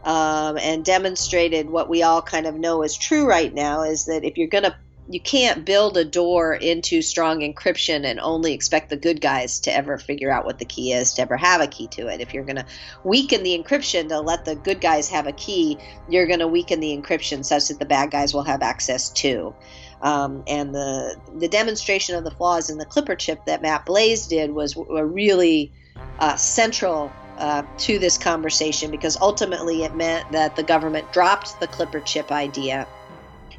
Um, 0.05 0.59
and 0.59 0.85
demonstrated 0.85 1.71
what 1.71 1.88
we 1.88 2.03
all 2.03 2.23
kind 2.23 2.47
of 2.47 2.57
know 2.57 2.83
is 2.83 2.97
true 2.97 3.29
right 3.29 3.53
now 3.55 3.83
is 3.83 4.07
that 4.07 4.25
if 4.25 4.37
you're 4.37 4.49
going 4.49 4.64
to 4.64 4.77
you 5.09 5.21
can't 5.21 5.65
build 5.65 5.97
a 5.97 6.05
door 6.05 6.55
into 6.55 7.03
strong 7.03 7.41
encryption 7.41 8.05
and 8.05 8.21
only 8.21 8.53
expect 8.53 8.88
the 8.88 8.97
good 8.97 9.21
guys 9.21 9.59
to 9.61 9.75
ever 9.75 9.99
figure 9.99 10.31
out 10.31 10.45
what 10.45 10.59
the 10.59 10.65
key 10.65 10.93
is, 10.93 11.12
to 11.15 11.23
ever 11.23 11.37
have 11.37 11.61
a 11.61 11.67
key 11.67 11.88
to 11.88 12.07
it. 12.07 12.21
If 12.21 12.33
you're 12.33 12.45
going 12.45 12.57
to 12.57 12.67
weaken 13.03 13.43
the 13.43 13.59
encryption 13.59 14.09
to 14.09 14.21
let 14.21 14.45
the 14.45 14.55
good 14.55 14.81
guys 14.81 15.09
have 15.09 15.27
a 15.27 15.33
key, 15.33 15.77
you're 16.09 16.27
going 16.27 16.38
to 16.38 16.47
weaken 16.47 16.81
the 16.81 16.97
encryption 16.97 17.45
such 17.45 17.69
that 17.69 17.79
the 17.79 17.85
bad 17.85 18.11
guys 18.11 18.33
will 18.33 18.45
have 18.45 18.62
access 18.62 19.11
to. 19.11 19.55
Um, 20.03 20.43
and 20.47 20.75
the 20.75 21.17
the 21.37 21.49
demonstration 21.49 22.17
of 22.17 22.25
the 22.25 22.33
flaws 22.33 22.71
in 22.71 22.79
the 22.79 22.85
Clipper 22.85 23.15
chip 23.15 23.45
that 23.47 23.62
Matt 23.62 23.87
Blaze 23.87 24.27
did 24.27 24.51
was 24.51 24.77
a 24.77 25.05
really 25.05 25.73
uh, 26.19 26.35
central 26.37 27.12
uh, 27.38 27.62
to 27.79 27.99
this 27.99 28.19
conversation 28.19 28.91
because 28.91 29.17
ultimately 29.21 29.85
it 29.85 29.95
meant 29.95 30.31
that 30.33 30.57
the 30.57 30.62
government 30.62 31.12
dropped 31.12 31.59
the 31.61 31.67
Clipper 31.69 32.01
chip 32.01 32.33
idea 32.33 32.87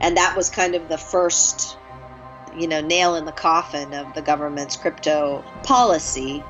and 0.04 0.18
that 0.18 0.36
was 0.36 0.50
kind 0.50 0.76
of 0.76 0.88
the 0.90 0.98
first 0.98 1.78
you 2.54 2.68
know 2.68 2.82
nail 2.82 3.16
in 3.16 3.26
the 3.26 3.32
coffin 3.32 3.94
of 3.94 4.14
the 4.14 4.22
government's 4.22 4.76
crypto 4.76 5.44
policy 5.64 6.44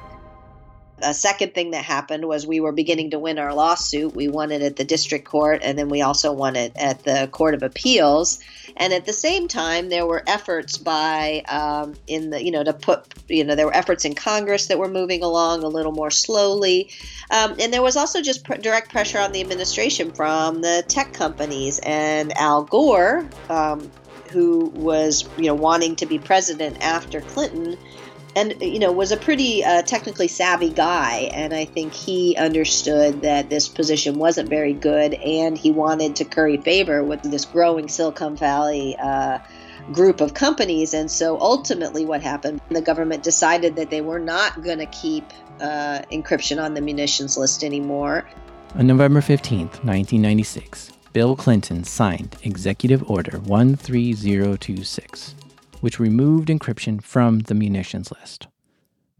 a 1.01 1.13
second 1.13 1.53
thing 1.53 1.71
that 1.71 1.83
happened 1.83 2.25
was 2.27 2.45
we 2.45 2.59
were 2.59 2.71
beginning 2.71 3.11
to 3.11 3.19
win 3.19 3.39
our 3.39 3.53
lawsuit. 3.53 4.15
We 4.15 4.27
won 4.27 4.51
it 4.51 4.61
at 4.61 4.75
the 4.75 4.83
district 4.83 5.25
court, 5.25 5.61
and 5.63 5.77
then 5.77 5.89
we 5.89 6.01
also 6.01 6.31
won 6.31 6.55
it 6.55 6.71
at 6.75 7.03
the 7.03 7.27
court 7.31 7.53
of 7.53 7.63
appeals. 7.63 8.39
And 8.77 8.93
at 8.93 9.05
the 9.05 9.13
same 9.13 9.47
time, 9.47 9.89
there 9.89 10.05
were 10.05 10.23
efforts 10.25 10.77
by 10.77 11.43
um, 11.47 11.95
in 12.07 12.29
the 12.29 12.43
you 12.43 12.51
know 12.51 12.63
to 12.63 12.73
put 12.73 13.05
you 13.27 13.43
know 13.43 13.55
there 13.55 13.65
were 13.65 13.75
efforts 13.75 14.05
in 14.05 14.13
Congress 14.15 14.67
that 14.67 14.77
were 14.77 14.87
moving 14.87 15.23
along 15.23 15.63
a 15.63 15.67
little 15.67 15.91
more 15.91 16.11
slowly, 16.11 16.89
um, 17.31 17.55
and 17.59 17.73
there 17.73 17.83
was 17.83 17.97
also 17.97 18.21
just 18.21 18.43
pr- 18.43 18.55
direct 18.55 18.91
pressure 18.91 19.19
on 19.19 19.31
the 19.31 19.41
administration 19.41 20.11
from 20.11 20.61
the 20.61 20.83
tech 20.87 21.13
companies 21.13 21.79
and 21.83 22.35
Al 22.37 22.63
Gore. 22.63 23.27
Um, 23.49 23.91
who 24.31 24.71
was 24.73 25.29
you 25.37 25.45
know 25.45 25.53
wanting 25.53 25.95
to 25.95 26.07
be 26.07 26.17
president 26.17 26.75
after 26.81 27.21
Clinton 27.21 27.77
and 28.35 28.55
you 28.61 28.79
know 28.79 28.91
was 28.91 29.11
a 29.11 29.17
pretty 29.17 29.63
uh, 29.63 29.81
technically 29.83 30.27
savvy 30.27 30.69
guy 30.69 31.29
and 31.33 31.53
i 31.53 31.65
think 31.65 31.93
he 31.93 32.35
understood 32.37 33.21
that 33.21 33.49
this 33.49 33.67
position 33.67 34.17
wasn't 34.17 34.49
very 34.49 34.73
good 34.73 35.13
and 35.15 35.57
he 35.57 35.71
wanted 35.71 36.15
to 36.15 36.25
curry 36.25 36.57
favor 36.57 37.03
with 37.03 37.21
this 37.23 37.45
growing 37.45 37.87
silicon 37.87 38.35
valley 38.35 38.95
uh, 38.97 39.39
group 39.91 40.21
of 40.21 40.33
companies 40.33 40.93
and 40.93 41.11
so 41.11 41.39
ultimately 41.39 42.05
what 42.05 42.21
happened 42.21 42.61
the 42.69 42.81
government 42.81 43.21
decided 43.23 43.75
that 43.75 43.89
they 43.89 44.01
were 44.01 44.19
not 44.19 44.63
going 44.63 44.79
to 44.79 44.85
keep 44.87 45.25
uh, 45.59 46.01
encryption 46.11 46.61
on 46.61 46.73
the 46.73 46.81
munitions 46.81 47.37
list 47.37 47.63
anymore. 47.63 48.27
On 48.75 48.87
november 48.87 49.21
15th 49.21 49.83
1996 49.83 50.93
bill 51.11 51.35
clinton 51.35 51.83
signed 51.83 52.37
executive 52.43 53.07
order 53.09 53.37
13026 53.39 55.35
which 55.83 55.99
removed 55.99 56.47
encryption 56.47 57.03
from 57.03 57.39
the 57.39 57.53
munitions 57.53 58.09
list. 58.09 58.47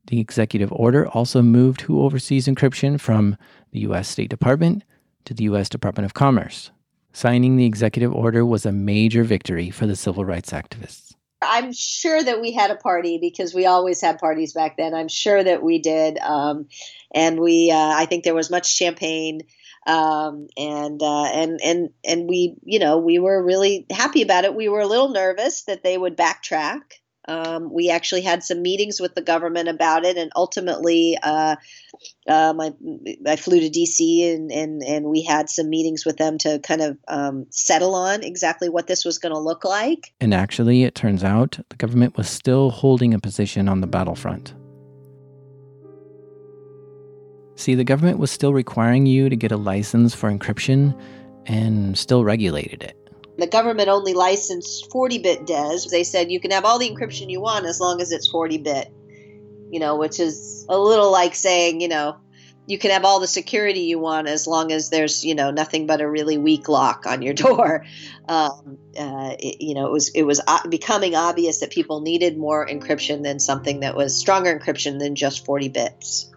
The 0.08 0.22
executive 0.22 0.72
order 0.72 1.06
also 1.10 1.42
moved 1.42 1.82
who 1.82 2.02
oversees 2.02 2.48
encryption 2.48 2.98
from 2.98 3.36
the 3.74 3.82
U.S. 3.82 4.08
State 4.08 4.30
Department 4.30 4.86
to 5.26 5.34
the 5.34 5.44
U.S. 5.44 5.68
Department 5.68 6.06
of 6.06 6.14
Commerce. 6.14 6.72
Signing 7.12 7.58
the 7.58 7.66
executive 7.66 8.14
order 8.14 8.46
was 8.46 8.66
a 8.66 8.72
major 8.72 9.26
victory 9.26 9.72
for 9.72 9.88
the 9.88 9.96
civil 9.98 10.24
rights 10.24 10.52
activists. 10.52 11.14
I'm 11.42 11.74
sure 11.74 12.24
that 12.24 12.40
we 12.40 12.54
had 12.54 12.72
a 12.72 12.78
party 12.78 13.18
because 13.18 13.54
we 13.54 13.66
always 13.66 14.00
had 14.00 14.18
parties 14.18 14.54
back 14.54 14.78
then. 14.78 14.94
I'm 14.94 15.10
sure 15.10 15.44
that 15.44 15.64
we 15.64 15.80
did. 15.80 16.18
Um, 16.20 16.70
and 17.14 17.42
we, 17.42 17.72
uh, 17.72 17.76
I 17.76 18.06
think 18.06 18.24
there 18.24 18.34
was 18.34 18.50
much 18.50 18.74
champagne 18.74 19.42
um, 19.86 20.48
and 20.58 21.02
uh, 21.02 21.26
and 21.26 21.60
and 21.64 21.90
and 22.06 22.28
we 22.28 22.56
you 22.64 22.80
know 22.80 22.98
we 22.98 23.20
were 23.20 23.44
really 23.44 23.86
happy 23.92 24.22
about 24.22 24.46
it. 24.46 24.56
We 24.56 24.70
were 24.70 24.82
a 24.82 24.88
little 24.88 25.10
nervous 25.10 25.64
that 25.64 25.84
they 25.84 25.98
would 25.98 26.18
backtrack. 26.18 26.82
Um, 27.26 27.72
we 27.72 27.90
actually 27.90 28.22
had 28.22 28.44
some 28.44 28.62
meetings 28.62 29.00
with 29.00 29.16
the 29.16 29.22
government 29.22 29.70
about 29.70 30.04
it, 30.04 30.18
and 30.18 30.32
ultimately, 30.36 31.18
uh, 31.24 31.56
um, 32.28 32.60
I, 32.60 32.74
I, 33.26 33.36
flew 33.38 33.62
to 33.62 33.70
DC 33.70 34.34
and, 34.34 34.52
and, 34.52 34.84
and 34.84 35.06
we 35.06 35.24
had 35.24 35.50
some 35.50 35.70
meetings 35.70 36.06
with 36.06 36.18
them 36.18 36.38
to 36.40 36.60
kind 36.60 36.82
of 36.82 36.98
um, 37.08 37.46
settle 37.50 37.96
on 37.96 38.24
exactly 38.24 38.68
what 38.68 38.88
this 38.88 39.06
was 39.06 39.20
going 39.20 39.34
to 39.34 39.40
look 39.40 39.64
like. 39.64 40.14
And 40.20 40.34
actually, 40.34 40.84
it 40.84 40.96
turns 40.96 41.24
out 41.24 41.60
the 41.70 41.78
government 41.78 42.18
was 42.18 42.30
still 42.30 42.72
holding 42.72 43.14
a 43.14 43.20
position 43.20 43.70
on 43.70 43.80
the 43.80 43.88
battlefront. 43.88 44.54
See, 47.56 47.76
the 47.76 47.84
government 47.84 48.20
was 48.20 48.32
still 48.32 48.54
requiring 48.54 49.06
you 49.06 49.30
to 49.30 49.36
get 49.36 49.52
a 49.52 49.58
license 49.58 50.16
for 50.16 50.32
encryption 50.32 51.00
and 51.46 51.98
still 51.98 52.24
regulated 52.24 52.84
it. 52.84 52.98
The 53.38 53.48
government 53.48 53.90
only 53.90 54.14
licensed 54.14 54.92
40 54.92 55.18
bit 55.20 55.46
DES. 55.46 55.88
They 55.90 56.04
said 56.04 56.32
you 56.32 56.40
can 56.40 56.52
have 56.52 56.66
all 56.66 56.80
the 56.80 56.90
encryption 56.90 57.30
you 57.30 57.42
want 57.42 57.66
as 57.66 57.80
long 57.80 58.02
as 58.02 58.12
it's 58.12 58.28
40 58.28 58.60
bit, 58.60 58.92
you 59.72 59.80
know, 59.80 59.98
which 59.98 60.20
is 60.20 60.66
a 60.70 60.78
little 60.78 61.12
like 61.12 61.36
saying, 61.36 61.82
you 61.82 61.88
know, 61.88 62.18
you 62.66 62.78
can 62.78 62.92
have 62.92 63.04
all 63.04 63.20
the 63.20 63.28
security 63.28 63.82
you 63.82 64.00
want 64.00 64.28
as 64.28 64.48
long 64.48 64.72
as 64.72 64.90
there's 64.90 65.26
you 65.26 65.36
know 65.36 65.52
nothing 65.52 65.86
but 65.86 66.02
a 66.02 66.10
really 66.10 66.38
weak 66.38 66.70
lock 66.70 67.06
on 67.06 67.22
your 67.22 67.34
door 67.46 67.86
um, 68.30 68.78
uh, 68.98 69.36
it, 69.40 69.62
you 69.62 69.74
know 69.74 69.86
it 69.86 69.92
was 69.92 70.10
it 70.10 70.24
was 70.24 70.42
uh, 70.48 70.68
becoming 70.70 71.16
obvious 71.16 71.60
that 71.60 71.72
people 71.72 72.02
needed 72.02 72.38
more 72.38 72.66
encryption 72.66 73.24
than 73.24 73.40
something 73.40 73.82
that 73.82 73.96
was 73.96 74.18
stronger 74.18 74.58
encryption 74.58 75.00
than 75.00 75.16
just 75.16 75.46
40 75.46 75.70
bits 75.70 76.33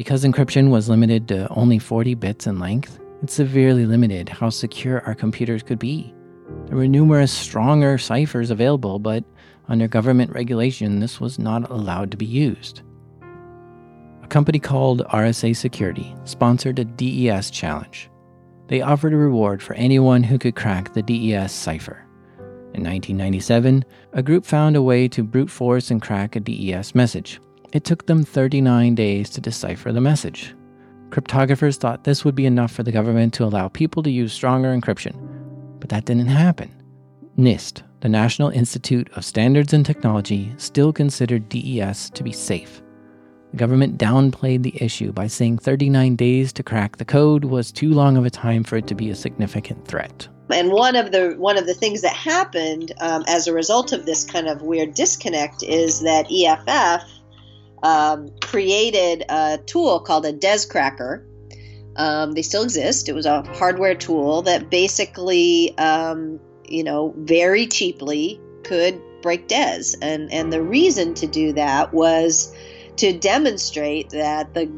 because 0.00 0.24
encryption 0.24 0.70
was 0.70 0.88
limited 0.88 1.28
to 1.28 1.46
only 1.50 1.78
40 1.78 2.14
bits 2.14 2.46
in 2.46 2.58
length, 2.58 2.98
it 3.22 3.28
severely 3.28 3.84
limited 3.84 4.30
how 4.30 4.48
secure 4.48 5.02
our 5.02 5.14
computers 5.14 5.62
could 5.62 5.78
be. 5.78 6.14
There 6.64 6.78
were 6.78 6.88
numerous 6.88 7.30
stronger 7.30 7.98
ciphers 7.98 8.50
available, 8.50 8.98
but 8.98 9.24
under 9.68 9.88
government 9.88 10.32
regulation, 10.32 11.00
this 11.00 11.20
was 11.20 11.38
not 11.38 11.70
allowed 11.70 12.10
to 12.12 12.16
be 12.16 12.24
used. 12.24 12.80
A 14.22 14.26
company 14.26 14.58
called 14.58 15.04
RSA 15.08 15.54
Security 15.54 16.16
sponsored 16.24 16.78
a 16.78 16.86
DES 16.86 17.50
challenge. 17.50 18.08
They 18.68 18.80
offered 18.80 19.12
a 19.12 19.18
reward 19.18 19.62
for 19.62 19.74
anyone 19.74 20.22
who 20.22 20.38
could 20.38 20.56
crack 20.56 20.94
the 20.94 21.02
DES 21.02 21.52
cipher. 21.52 22.06
In 22.72 22.84
1997, 22.84 23.84
a 24.14 24.22
group 24.22 24.46
found 24.46 24.76
a 24.76 24.82
way 24.82 25.08
to 25.08 25.22
brute 25.22 25.50
force 25.50 25.90
and 25.90 26.00
crack 26.00 26.36
a 26.36 26.40
DES 26.40 26.94
message. 26.94 27.38
It 27.72 27.84
took 27.84 28.06
them 28.06 28.24
39 28.24 28.96
days 28.96 29.30
to 29.30 29.40
decipher 29.40 29.92
the 29.92 30.00
message. 30.00 30.54
Cryptographers 31.10 31.76
thought 31.76 32.04
this 32.04 32.24
would 32.24 32.34
be 32.34 32.46
enough 32.46 32.72
for 32.72 32.82
the 32.82 32.92
government 32.92 33.32
to 33.34 33.44
allow 33.44 33.68
people 33.68 34.02
to 34.02 34.10
use 34.10 34.32
stronger 34.32 34.76
encryption, 34.76 35.14
but 35.78 35.88
that 35.88 36.04
didn't 36.04 36.26
happen. 36.26 36.70
NIST, 37.38 37.82
the 38.00 38.08
National 38.08 38.50
Institute 38.50 39.08
of 39.14 39.24
Standards 39.24 39.72
and 39.72 39.86
Technology, 39.86 40.52
still 40.56 40.92
considered 40.92 41.48
DES 41.48 42.10
to 42.10 42.24
be 42.24 42.32
safe. 42.32 42.82
The 43.52 43.56
government 43.56 43.98
downplayed 43.98 44.62
the 44.62 44.80
issue 44.82 45.12
by 45.12 45.26
saying 45.26 45.58
39 45.58 46.16
days 46.16 46.52
to 46.54 46.62
crack 46.62 46.96
the 46.96 47.04
code 47.04 47.44
was 47.44 47.72
too 47.72 47.90
long 47.90 48.16
of 48.16 48.24
a 48.24 48.30
time 48.30 48.64
for 48.64 48.76
it 48.76 48.86
to 48.88 48.94
be 48.94 49.10
a 49.10 49.16
significant 49.16 49.86
threat. 49.86 50.28
And 50.50 50.72
one 50.72 50.96
of 50.96 51.12
the 51.12 51.34
one 51.38 51.56
of 51.56 51.66
the 51.66 51.74
things 51.74 52.02
that 52.02 52.12
happened 52.12 52.92
um, 53.00 53.24
as 53.28 53.46
a 53.46 53.52
result 53.52 53.92
of 53.92 54.06
this 54.06 54.24
kind 54.24 54.48
of 54.48 54.62
weird 54.62 54.94
disconnect 54.94 55.62
is 55.62 56.00
that 56.02 56.26
EFF 56.30 57.04
um, 57.82 58.28
created 58.40 59.24
a 59.28 59.58
tool 59.66 60.00
called 60.00 60.26
a 60.26 60.32
DES 60.32 60.66
cracker, 60.66 61.24
Um, 61.96 62.32
they 62.32 62.42
still 62.42 62.62
exist. 62.62 63.08
It 63.08 63.14
was 63.14 63.26
a 63.26 63.42
hardware 63.42 63.94
tool 63.94 64.42
that 64.42 64.70
basically, 64.70 65.76
um, 65.76 66.38
you 66.68 66.84
know, 66.84 67.12
very 67.18 67.66
cheaply 67.66 68.40
could 68.62 69.00
break 69.22 69.48
DES. 69.48 69.96
And, 70.00 70.32
and 70.32 70.52
the 70.52 70.62
reason 70.62 71.14
to 71.14 71.26
do 71.26 71.52
that 71.54 71.92
was 71.92 72.54
to 72.96 73.12
demonstrate 73.12 74.10
that 74.10 74.54
the 74.54 74.70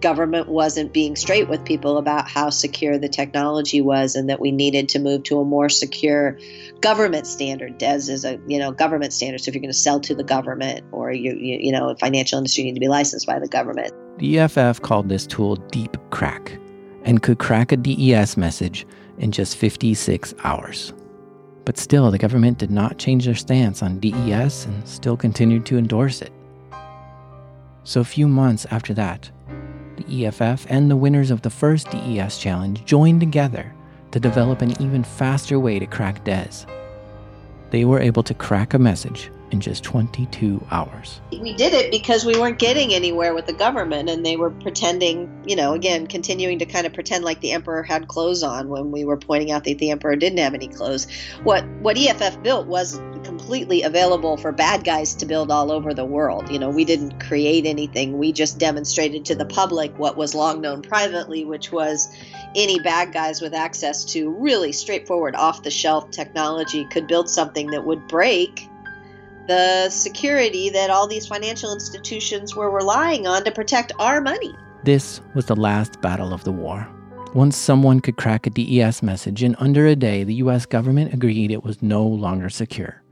government 0.00 0.48
wasn't 0.48 0.92
being 0.92 1.16
straight 1.16 1.48
with 1.48 1.64
people 1.64 1.98
about 1.98 2.28
how 2.28 2.50
secure 2.50 2.98
the 2.98 3.08
technology 3.08 3.80
was 3.80 4.16
and 4.16 4.28
that 4.28 4.40
we 4.40 4.50
needed 4.50 4.88
to 4.90 4.98
move 4.98 5.22
to 5.24 5.40
a 5.40 5.44
more 5.44 5.68
secure 5.68 6.38
government 6.80 7.26
standard 7.26 7.78
DES 7.78 8.08
is 8.08 8.24
a 8.24 8.38
you 8.46 8.58
know 8.58 8.72
government 8.72 9.12
standard. 9.12 9.40
So 9.40 9.48
if 9.48 9.54
you're 9.54 9.60
going 9.60 9.72
to 9.72 9.78
sell 9.78 10.00
to 10.00 10.14
the 10.14 10.24
government 10.24 10.84
or 10.92 11.12
you, 11.12 11.34
you 11.34 11.58
you 11.60 11.72
know 11.72 11.94
financial 11.96 12.38
industry 12.38 12.64
you 12.64 12.70
need 12.70 12.74
to 12.74 12.80
be 12.80 12.88
licensed 12.88 13.26
by 13.26 13.38
the 13.38 13.48
government. 13.48 13.92
The 14.18 14.38
EFF 14.38 14.82
called 14.82 15.08
this 15.08 15.26
tool 15.26 15.56
deep 15.56 15.96
crack 16.10 16.58
and 17.04 17.22
could 17.22 17.38
crack 17.38 17.72
a 17.72 17.76
DES 17.76 18.36
message 18.36 18.86
in 19.18 19.32
just 19.32 19.56
56 19.56 20.34
hours. 20.44 20.92
But 21.64 21.78
still 21.78 22.10
the 22.10 22.18
government 22.18 22.58
did 22.58 22.70
not 22.70 22.98
change 22.98 23.26
their 23.26 23.34
stance 23.34 23.82
on 23.82 24.00
DES 24.00 24.66
and 24.66 24.88
still 24.88 25.16
continued 25.16 25.66
to 25.66 25.78
endorse 25.78 26.22
it. 26.22 26.32
So 27.84 28.00
a 28.00 28.04
few 28.04 28.28
months 28.28 28.66
after 28.70 28.94
that 28.94 29.30
the 30.00 30.26
EFF 30.26 30.66
and 30.68 30.90
the 30.90 30.96
winners 30.96 31.30
of 31.30 31.42
the 31.42 31.50
first 31.50 31.90
DES 31.90 32.38
challenge 32.38 32.84
joined 32.84 33.20
together 33.20 33.72
to 34.10 34.20
develop 34.20 34.62
an 34.62 34.80
even 34.82 35.04
faster 35.04 35.58
way 35.58 35.78
to 35.78 35.86
crack 35.86 36.24
DES. 36.24 36.66
They 37.70 37.84
were 37.84 38.00
able 38.00 38.22
to 38.24 38.34
crack 38.34 38.74
a 38.74 38.78
message 38.78 39.30
in 39.50 39.60
just 39.60 39.82
22 39.84 40.64
hours. 40.70 41.20
We 41.32 41.54
did 41.54 41.72
it 41.72 41.90
because 41.90 42.24
we 42.24 42.38
weren't 42.38 42.58
getting 42.58 42.94
anywhere 42.94 43.34
with 43.34 43.46
the 43.46 43.52
government 43.52 44.08
and 44.08 44.24
they 44.24 44.36
were 44.36 44.50
pretending, 44.50 45.44
you 45.46 45.56
know, 45.56 45.74
again, 45.74 46.06
continuing 46.06 46.58
to 46.60 46.66
kind 46.66 46.86
of 46.86 46.92
pretend 46.92 47.24
like 47.24 47.40
the 47.40 47.52
emperor 47.52 47.82
had 47.82 48.08
clothes 48.08 48.42
on 48.42 48.68
when 48.68 48.90
we 48.90 49.04
were 49.04 49.16
pointing 49.16 49.50
out 49.50 49.64
that 49.64 49.78
the 49.78 49.90
emperor 49.90 50.16
didn't 50.16 50.38
have 50.38 50.54
any 50.54 50.68
clothes. 50.68 51.06
What 51.42 51.66
what 51.80 51.98
EFF 51.98 52.42
built 52.42 52.66
was 52.66 53.00
completely 53.24 53.82
available 53.82 54.36
for 54.36 54.52
bad 54.52 54.84
guys 54.84 55.14
to 55.16 55.26
build 55.26 55.50
all 55.50 55.70
over 55.70 55.92
the 55.92 56.04
world. 56.04 56.50
You 56.50 56.58
know, 56.58 56.70
we 56.70 56.84
didn't 56.84 57.20
create 57.20 57.66
anything. 57.66 58.18
We 58.18 58.32
just 58.32 58.58
demonstrated 58.58 59.24
to 59.26 59.34
the 59.34 59.44
public 59.44 59.96
what 59.98 60.16
was 60.16 60.34
long 60.34 60.60
known 60.60 60.82
privately, 60.82 61.44
which 61.44 61.70
was 61.70 62.08
any 62.54 62.80
bad 62.80 63.12
guys 63.12 63.40
with 63.40 63.54
access 63.54 64.04
to 64.04 64.30
really 64.30 64.72
straightforward 64.72 65.34
off 65.36 65.62
the 65.62 65.70
shelf 65.70 66.10
technology 66.10 66.84
could 66.86 67.06
build 67.06 67.28
something 67.28 67.68
that 67.68 67.84
would 67.84 68.06
break 68.08 68.69
the 69.50 69.90
security 69.90 70.70
that 70.70 70.90
all 70.90 71.08
these 71.08 71.26
financial 71.26 71.72
institutions 71.72 72.54
were 72.54 72.70
relying 72.70 73.26
on 73.26 73.42
to 73.42 73.50
protect 73.50 73.90
our 73.98 74.20
money. 74.20 74.54
This 74.84 75.20
was 75.34 75.46
the 75.46 75.56
last 75.56 76.00
battle 76.00 76.32
of 76.32 76.44
the 76.44 76.52
war. 76.52 76.88
Once 77.34 77.56
someone 77.56 77.98
could 77.98 78.16
crack 78.16 78.46
a 78.46 78.50
DES 78.50 79.02
message 79.02 79.42
in 79.42 79.56
under 79.56 79.88
a 79.88 79.96
day, 79.96 80.22
the 80.22 80.34
US 80.34 80.66
government 80.66 81.12
agreed 81.12 81.50
it 81.50 81.64
was 81.64 81.82
no 81.82 82.06
longer 82.06 82.48
secure. 82.48 83.02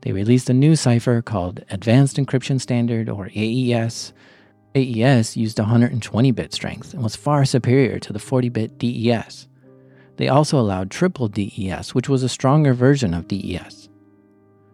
They 0.00 0.10
released 0.10 0.50
a 0.50 0.52
new 0.52 0.74
cipher 0.74 1.22
called 1.22 1.64
Advanced 1.70 2.16
Encryption 2.16 2.60
Standard, 2.60 3.08
or 3.08 3.30
AES. 3.36 4.12
AES 4.74 5.36
used 5.36 5.60
120 5.60 6.32
bit 6.32 6.52
strength 6.52 6.92
and 6.92 7.04
was 7.04 7.14
far 7.14 7.44
superior 7.44 8.00
to 8.00 8.12
the 8.12 8.18
40 8.18 8.48
bit 8.48 8.78
DES. 8.78 9.46
They 10.16 10.26
also 10.26 10.58
allowed 10.58 10.90
triple 10.90 11.28
DES, 11.28 11.94
which 11.94 12.08
was 12.08 12.24
a 12.24 12.28
stronger 12.28 12.74
version 12.74 13.14
of 13.14 13.28
DES 13.28 13.87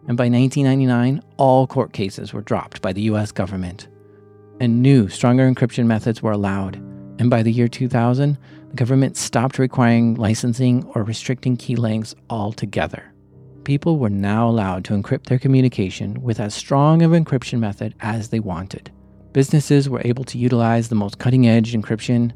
and 0.06 0.16
by 0.16 0.24
1999, 0.24 1.22
all 1.36 1.66
court 1.66 1.92
cases 1.92 2.32
were 2.32 2.42
dropped 2.42 2.82
by 2.82 2.92
the 2.92 3.02
US 3.02 3.32
government, 3.32 3.88
and 4.60 4.82
new, 4.82 5.08
stronger 5.08 5.50
encryption 5.50 5.86
methods 5.86 6.22
were 6.22 6.32
allowed. 6.32 6.76
And 7.18 7.30
by 7.30 7.42
the 7.42 7.52
year 7.52 7.68
2000, 7.68 8.36
the 8.70 8.76
government 8.76 9.16
stopped 9.16 9.58
requiring 9.58 10.14
licensing 10.14 10.84
or 10.94 11.04
restricting 11.04 11.56
key 11.56 11.76
lengths 11.76 12.14
altogether. 12.28 13.12
People 13.64 13.98
were 13.98 14.10
now 14.10 14.48
allowed 14.48 14.84
to 14.84 14.94
encrypt 14.94 15.24
their 15.24 15.38
communication 15.38 16.20
with 16.22 16.38
as 16.38 16.54
strong 16.54 17.02
of 17.02 17.12
an 17.12 17.24
encryption 17.24 17.60
method 17.60 17.94
as 18.00 18.28
they 18.28 18.40
wanted. 18.40 18.90
Businesses 19.32 19.88
were 19.88 20.02
able 20.04 20.24
to 20.24 20.38
utilize 20.38 20.88
the 20.88 20.94
most 20.94 21.18
cutting 21.18 21.46
edge 21.46 21.72
encryption 21.72 22.32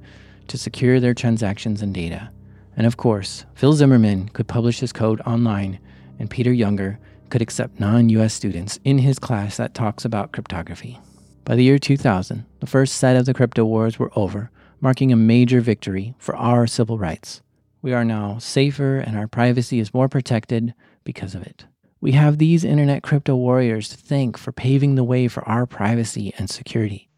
to 0.46 0.57
secure 0.57 1.00
their 1.00 1.14
transactions 1.14 1.83
and 1.83 1.92
data. 1.92 2.31
And 2.76 2.87
of 2.87 2.96
course, 2.96 3.44
Phil 3.54 3.74
Zimmermann 3.74 4.31
could 4.31 4.48
publish 4.48 4.81
his 4.81 4.92
code 4.92 5.20
online, 5.22 5.78
and 6.18 6.31
Peter 6.31 6.52
Junger 6.52 6.98
could 7.30 7.42
accept 7.42 7.80
non 7.80 8.08
US 8.10 8.34
students 8.34 8.78
in 8.84 8.98
his 8.98 9.18
class 9.18 9.56
that 9.56 9.74
talks 9.74 10.04
about 10.04 10.32
cryptography. 10.32 10.98
By 11.44 11.56
the 11.56 11.64
year 11.64 11.78
2000, 11.78 12.44
the 12.60 12.66
first 12.66 12.96
set 12.96 13.16
of 13.16 13.24
the 13.24 13.34
crypto 13.34 13.64
wars 13.64 13.98
were 13.98 14.12
over, 14.14 14.50
marking 14.80 15.12
a 15.12 15.16
major 15.16 15.60
victory 15.60 16.14
for 16.18 16.36
our 16.36 16.66
civil 16.66 16.98
rights. 16.98 17.42
We 17.80 17.92
are 17.92 18.04
now 18.04 18.38
safer 18.38 18.98
and 18.98 19.16
our 19.16 19.28
privacy 19.28 19.78
is 19.78 19.94
more 19.94 20.08
protected 20.08 20.74
because 21.04 21.34
of 21.34 21.42
it. 21.42 21.64
We 22.00 22.12
have 22.12 22.38
these 22.38 22.64
internet 22.64 23.02
crypto 23.02 23.34
warriors 23.34 23.88
to 23.88 23.96
thank 23.96 24.38
for 24.38 24.52
paving 24.52 24.94
the 24.94 25.04
way 25.04 25.26
for 25.28 25.46
our 25.48 25.66
privacy 25.66 26.32
and 26.38 26.48
security. 26.48 27.08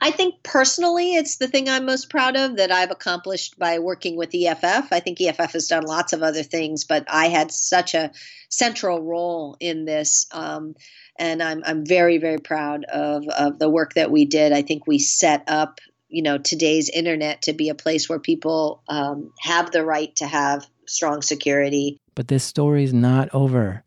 I 0.00 0.10
think 0.10 0.42
personally, 0.42 1.14
it's 1.14 1.36
the 1.36 1.48
thing 1.48 1.68
I'm 1.68 1.86
most 1.86 2.10
proud 2.10 2.36
of 2.36 2.56
that 2.56 2.70
I've 2.70 2.90
accomplished 2.90 3.58
by 3.58 3.78
working 3.78 4.16
with 4.16 4.34
EFF. 4.34 4.92
I 4.92 5.00
think 5.00 5.20
EFF 5.20 5.52
has 5.52 5.68
done 5.68 5.84
lots 5.84 6.12
of 6.12 6.22
other 6.22 6.42
things, 6.42 6.84
but 6.84 7.04
I 7.08 7.28
had 7.28 7.50
such 7.50 7.94
a 7.94 8.12
central 8.48 9.02
role 9.02 9.56
in 9.60 9.84
this. 9.84 10.26
Um, 10.32 10.74
and 11.18 11.42
I'm, 11.42 11.62
I'm 11.64 11.84
very, 11.84 12.18
very 12.18 12.38
proud 12.38 12.84
of, 12.84 13.26
of 13.28 13.58
the 13.58 13.70
work 13.70 13.94
that 13.94 14.10
we 14.10 14.24
did. 14.24 14.52
I 14.52 14.62
think 14.62 14.86
we 14.86 14.98
set 14.98 15.44
up, 15.48 15.80
you 16.08 16.22
know, 16.22 16.38
today's 16.38 16.88
internet 16.88 17.42
to 17.42 17.52
be 17.52 17.68
a 17.68 17.74
place 17.74 18.08
where 18.08 18.20
people 18.20 18.82
um, 18.88 19.32
have 19.38 19.70
the 19.70 19.84
right 19.84 20.14
to 20.16 20.26
have 20.26 20.66
strong 20.86 21.22
security. 21.22 21.98
But 22.14 22.28
this 22.28 22.44
story 22.44 22.84
is 22.84 22.92
not 22.92 23.28
over. 23.34 23.84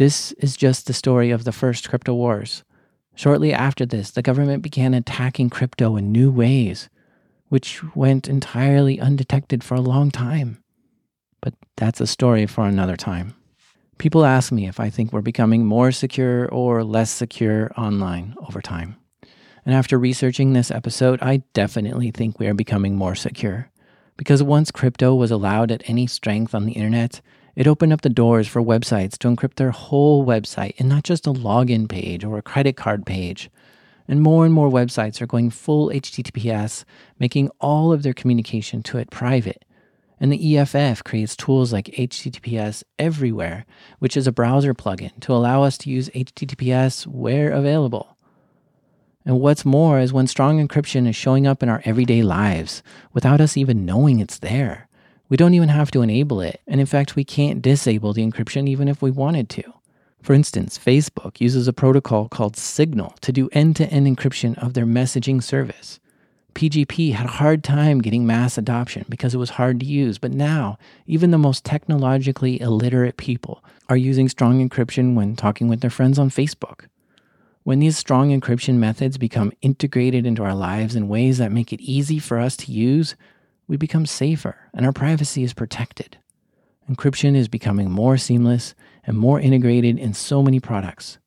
This 0.00 0.32
is 0.38 0.56
just 0.56 0.86
the 0.86 0.94
story 0.94 1.30
of 1.30 1.44
the 1.44 1.52
first 1.52 1.90
crypto 1.90 2.14
wars. 2.14 2.64
Shortly 3.14 3.52
after 3.52 3.84
this, 3.84 4.10
the 4.10 4.22
government 4.22 4.62
began 4.62 4.94
attacking 4.94 5.50
crypto 5.50 5.94
in 5.96 6.10
new 6.10 6.30
ways, 6.30 6.88
which 7.50 7.84
went 7.94 8.26
entirely 8.26 8.98
undetected 8.98 9.62
for 9.62 9.74
a 9.74 9.82
long 9.82 10.10
time. 10.10 10.64
But 11.42 11.52
that's 11.76 12.00
a 12.00 12.06
story 12.06 12.46
for 12.46 12.64
another 12.64 12.96
time. 12.96 13.34
People 13.98 14.24
ask 14.24 14.50
me 14.50 14.66
if 14.66 14.80
I 14.80 14.88
think 14.88 15.12
we're 15.12 15.20
becoming 15.20 15.66
more 15.66 15.92
secure 15.92 16.48
or 16.48 16.82
less 16.82 17.10
secure 17.10 17.70
online 17.76 18.34
over 18.48 18.62
time. 18.62 18.96
And 19.66 19.74
after 19.74 19.98
researching 19.98 20.54
this 20.54 20.70
episode, 20.70 21.20
I 21.20 21.42
definitely 21.52 22.10
think 22.10 22.38
we 22.38 22.46
are 22.46 22.54
becoming 22.54 22.96
more 22.96 23.14
secure. 23.14 23.70
Because 24.16 24.42
once 24.42 24.70
crypto 24.70 25.14
was 25.14 25.30
allowed 25.30 25.70
at 25.70 25.82
any 25.84 26.06
strength 26.06 26.54
on 26.54 26.64
the 26.64 26.72
internet, 26.72 27.20
it 27.60 27.66
opened 27.66 27.92
up 27.92 28.00
the 28.00 28.08
doors 28.08 28.48
for 28.48 28.62
websites 28.62 29.18
to 29.18 29.28
encrypt 29.28 29.56
their 29.56 29.70
whole 29.70 30.24
website 30.24 30.72
and 30.78 30.88
not 30.88 31.04
just 31.04 31.26
a 31.26 31.32
login 31.34 31.86
page 31.86 32.24
or 32.24 32.38
a 32.38 32.42
credit 32.42 32.74
card 32.74 33.04
page. 33.04 33.50
And 34.08 34.22
more 34.22 34.46
and 34.46 34.54
more 34.54 34.70
websites 34.70 35.20
are 35.20 35.26
going 35.26 35.50
full 35.50 35.90
HTTPS, 35.90 36.84
making 37.18 37.50
all 37.60 37.92
of 37.92 38.02
their 38.02 38.14
communication 38.14 38.82
to 38.84 38.96
it 38.96 39.10
private. 39.10 39.66
And 40.18 40.32
the 40.32 40.56
EFF 40.56 41.04
creates 41.04 41.36
tools 41.36 41.70
like 41.70 41.94
HTTPS 41.98 42.82
Everywhere, 42.98 43.66
which 43.98 44.16
is 44.16 44.26
a 44.26 44.32
browser 44.32 44.72
plugin 44.72 45.20
to 45.20 45.34
allow 45.34 45.62
us 45.62 45.76
to 45.78 45.90
use 45.90 46.08
HTTPS 46.14 47.06
where 47.06 47.50
available. 47.50 48.16
And 49.26 49.38
what's 49.38 49.66
more 49.66 50.00
is 50.00 50.14
when 50.14 50.28
strong 50.28 50.66
encryption 50.66 51.06
is 51.06 51.14
showing 51.14 51.46
up 51.46 51.62
in 51.62 51.68
our 51.68 51.82
everyday 51.84 52.22
lives 52.22 52.82
without 53.12 53.38
us 53.38 53.58
even 53.58 53.84
knowing 53.84 54.18
it's 54.18 54.38
there. 54.38 54.88
We 55.30 55.36
don't 55.36 55.54
even 55.54 55.68
have 55.68 55.92
to 55.92 56.02
enable 56.02 56.40
it, 56.40 56.60
and 56.66 56.80
in 56.80 56.86
fact, 56.86 57.14
we 57.14 57.22
can't 57.22 57.62
disable 57.62 58.12
the 58.12 58.26
encryption 58.26 58.68
even 58.68 58.88
if 58.88 59.00
we 59.00 59.12
wanted 59.12 59.48
to. 59.50 59.62
For 60.20 60.34
instance, 60.34 60.76
Facebook 60.76 61.40
uses 61.40 61.68
a 61.68 61.72
protocol 61.72 62.28
called 62.28 62.56
Signal 62.56 63.14
to 63.20 63.32
do 63.32 63.48
end 63.52 63.76
to 63.76 63.86
end 63.86 64.08
encryption 64.08 64.58
of 64.58 64.74
their 64.74 64.84
messaging 64.84 65.40
service. 65.40 66.00
PGP 66.54 67.14
had 67.14 67.26
a 67.26 67.30
hard 67.30 67.62
time 67.62 68.00
getting 68.00 68.26
mass 68.26 68.58
adoption 68.58 69.06
because 69.08 69.32
it 69.32 69.38
was 69.38 69.50
hard 69.50 69.78
to 69.80 69.86
use, 69.86 70.18
but 70.18 70.32
now 70.32 70.76
even 71.06 71.30
the 71.30 71.38
most 71.38 71.64
technologically 71.64 72.60
illiterate 72.60 73.16
people 73.16 73.62
are 73.88 73.96
using 73.96 74.28
strong 74.28 74.68
encryption 74.68 75.14
when 75.14 75.36
talking 75.36 75.68
with 75.68 75.80
their 75.80 75.90
friends 75.90 76.18
on 76.18 76.28
Facebook. 76.28 76.86
When 77.62 77.78
these 77.78 77.96
strong 77.96 78.30
encryption 78.30 78.74
methods 78.74 79.16
become 79.16 79.52
integrated 79.62 80.26
into 80.26 80.42
our 80.42 80.56
lives 80.56 80.96
in 80.96 81.08
ways 81.08 81.38
that 81.38 81.52
make 81.52 81.72
it 81.72 81.80
easy 81.80 82.18
for 82.18 82.40
us 82.40 82.56
to 82.58 82.72
use, 82.72 83.14
we 83.70 83.76
become 83.76 84.04
safer 84.04 84.56
and 84.74 84.84
our 84.84 84.92
privacy 84.92 85.44
is 85.44 85.54
protected. 85.54 86.18
Encryption 86.90 87.36
is 87.36 87.46
becoming 87.46 87.88
more 87.88 88.16
seamless 88.16 88.74
and 89.04 89.16
more 89.16 89.38
integrated 89.38 89.96
in 89.96 90.12
so 90.12 90.42
many 90.42 90.58
products. 90.58 91.18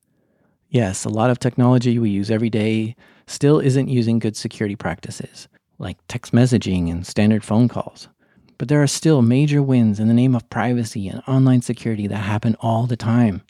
Yes, 0.68 1.06
a 1.06 1.08
lot 1.08 1.30
of 1.30 1.38
technology 1.38 1.98
we 1.98 2.10
use 2.10 2.30
every 2.30 2.50
day 2.50 2.96
still 3.26 3.60
isn't 3.60 3.88
using 3.88 4.18
good 4.18 4.36
security 4.36 4.76
practices, 4.76 5.48
like 5.78 5.96
text 6.06 6.34
messaging 6.34 6.90
and 6.90 7.06
standard 7.06 7.42
phone 7.42 7.66
calls. 7.66 8.08
But 8.58 8.68
there 8.68 8.82
are 8.82 8.86
still 8.86 9.22
major 9.22 9.62
wins 9.62 9.98
in 9.98 10.08
the 10.08 10.12
name 10.12 10.34
of 10.34 10.50
privacy 10.50 11.08
and 11.08 11.22
online 11.26 11.62
security 11.62 12.06
that 12.08 12.16
happen 12.16 12.56
all 12.60 12.86
the 12.86 12.94
time. 12.94 13.40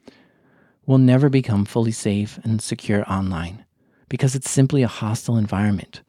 We'll 0.86 0.98
never 0.98 1.28
become 1.28 1.64
fully 1.64 1.90
safe 1.90 2.38
and 2.44 2.62
secure 2.62 3.04
online 3.10 3.64
because 4.08 4.36
it's 4.36 4.48
simply 4.48 4.84
a 4.84 4.88
hostile 4.88 5.36
environment 5.36 6.02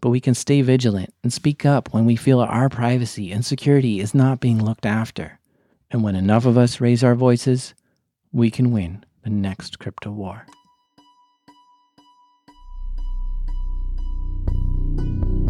but 0.00 0.10
we 0.10 0.20
can 0.20 0.34
stay 0.34 0.62
vigilant 0.62 1.12
and 1.22 1.32
speak 1.32 1.66
up 1.66 1.92
when 1.92 2.04
we 2.04 2.16
feel 2.16 2.40
our 2.40 2.68
privacy 2.68 3.30
and 3.32 3.44
security 3.44 4.00
is 4.00 4.14
not 4.14 4.40
being 4.40 4.64
looked 4.64 4.86
after. 4.86 5.38
And 5.90 6.02
when 6.02 6.14
enough 6.14 6.46
of 6.46 6.56
us 6.56 6.80
raise 6.80 7.04
our 7.04 7.14
voices, 7.14 7.74
we 8.32 8.50
can 8.50 8.70
win 8.70 9.04
the 9.22 9.30
next 9.30 9.78
crypto 9.78 10.10
war. 10.10 10.46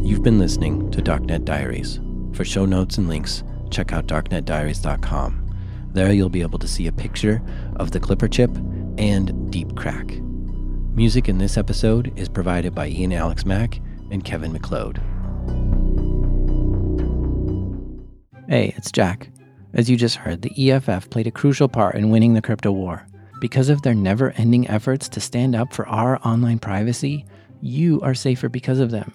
You've 0.02 0.22
been 0.22 0.38
listening 0.38 0.90
to 0.90 1.02
Darknet 1.02 1.44
Diaries. 1.44 2.00
For 2.32 2.44
show 2.44 2.64
notes 2.64 2.98
and 2.98 3.08
links, 3.08 3.44
check 3.70 3.92
out 3.92 4.06
darknetdiaries.com. 4.06 5.46
There 5.92 6.12
you'll 6.12 6.28
be 6.28 6.42
able 6.42 6.58
to 6.58 6.68
see 6.68 6.86
a 6.86 6.92
picture 6.92 7.42
of 7.76 7.90
the 7.90 8.00
Clipper 8.00 8.28
chip 8.28 8.50
and 8.98 9.50
Deep 9.52 9.76
Crack. 9.76 10.06
Music 10.94 11.28
in 11.28 11.38
this 11.38 11.56
episode 11.56 12.12
is 12.18 12.28
provided 12.28 12.74
by 12.74 12.88
Ian 12.88 13.12
Alex 13.12 13.44
Mack 13.44 13.80
and 14.10 14.24
Kevin 14.24 14.52
MacLeod. 14.52 15.00
Hey, 18.48 18.74
it's 18.76 18.90
Jack. 18.90 19.30
As 19.74 19.88
you 19.88 19.96
just 19.96 20.16
heard, 20.16 20.42
the 20.42 20.70
EFF 20.70 21.08
played 21.10 21.28
a 21.28 21.30
crucial 21.30 21.68
part 21.68 21.94
in 21.94 22.10
winning 22.10 22.34
the 22.34 22.42
crypto 22.42 22.72
war. 22.72 23.06
Because 23.40 23.68
of 23.68 23.82
their 23.82 23.94
never 23.94 24.32
ending 24.32 24.68
efforts 24.68 25.08
to 25.10 25.20
stand 25.20 25.54
up 25.54 25.72
for 25.72 25.86
our 25.88 26.18
online 26.26 26.58
privacy, 26.58 27.24
you 27.60 28.00
are 28.00 28.14
safer 28.14 28.48
because 28.48 28.80
of 28.80 28.90
them. 28.90 29.12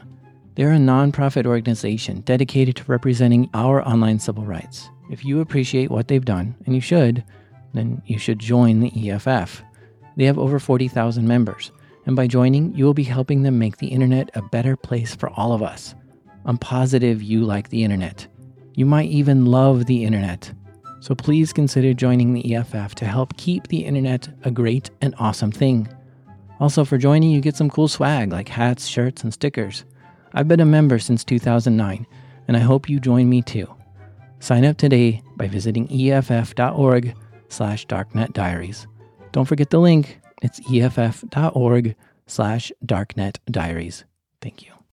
They're 0.56 0.72
a 0.72 0.78
nonprofit 0.78 1.46
organization 1.46 2.22
dedicated 2.22 2.78
to 2.78 2.86
representing 2.86 3.50
our 3.54 3.86
online 3.86 4.20
civil 4.20 4.46
rights. 4.46 4.90
If 5.12 5.26
you 5.26 5.42
appreciate 5.42 5.92
what 5.92 6.08
they've 6.08 6.24
done, 6.24 6.56
and 6.66 6.74
you 6.74 6.82
should, 6.82 7.24
then 7.74 8.02
you 8.06 8.18
should 8.18 8.40
join 8.40 8.80
the 8.80 9.12
EFF. 9.12 9.62
They 10.16 10.24
have 10.24 10.40
over 10.40 10.60
40,000 10.60 11.28
members, 11.28 11.72
and 12.06 12.16
by 12.16 12.28
joining, 12.28 12.74
you 12.76 12.86
will 12.86 12.94
be 12.94 13.04
helping 13.04 13.42
them 13.42 13.58
make 13.58 13.78
the 13.78 13.88
internet 13.88 14.30
a 14.36 14.42
better 14.42 14.76
place 14.76 15.16
for 15.16 15.30
all 15.32 15.54
of 15.54 15.64
us. 15.64 15.96
I'm 16.46 16.58
positive 16.58 17.24
you 17.24 17.44
like 17.44 17.70
the 17.70 17.84
internet. 17.84 18.28
You 18.76 18.86
might 18.86 19.10
even 19.10 19.46
love 19.46 19.86
the 19.86 20.04
internet. 20.04 20.54
So 21.00 21.16
please 21.16 21.54
consider 21.54 21.94
joining 21.94 22.34
the 22.34 22.56
EFF 22.56 22.96
to 22.96 23.06
help 23.06 23.38
keep 23.38 23.68
the 23.68 23.86
internet 23.86 24.28
a 24.44 24.52
great 24.52 24.92
and 25.02 25.16
awesome 25.18 25.52
thing. 25.52 25.88
Also, 26.60 26.86
for 26.86 26.98
joining, 26.98 27.32
you 27.32 27.42
get 27.42 27.56
some 27.56 27.70
cool 27.70 27.88
swag 27.88 28.32
like 28.32 28.50
hats, 28.50 28.88
shirts, 28.88 29.24
and 29.24 29.34
stickers. 29.34 29.86
I've 30.34 30.48
been 30.48 30.60
a 30.60 30.66
member 30.66 31.00
since 31.00 31.24
2009, 31.24 32.06
and 32.48 32.58
I 32.58 32.60
hope 32.60 32.90
you 32.90 33.00
join 33.00 33.30
me 33.30 33.42
too. 33.42 33.74
Sign 34.40 34.66
up 34.66 34.78
today 34.78 35.22
by 35.38 35.48
visiting 35.48 35.88
eff.org 35.92 37.16
slash 37.50 37.88
darknetdiaries. 37.88 38.88
Don't 39.32 39.46
forget 39.46 39.70
the 39.70 39.80
link. 39.80 40.20
It's 40.46 40.62
EFF.org 40.72 41.96
slash 42.28 42.72
darknet 42.86 43.38
diaries. 43.50 44.04
Thank 44.42 44.64
you. 44.64 44.75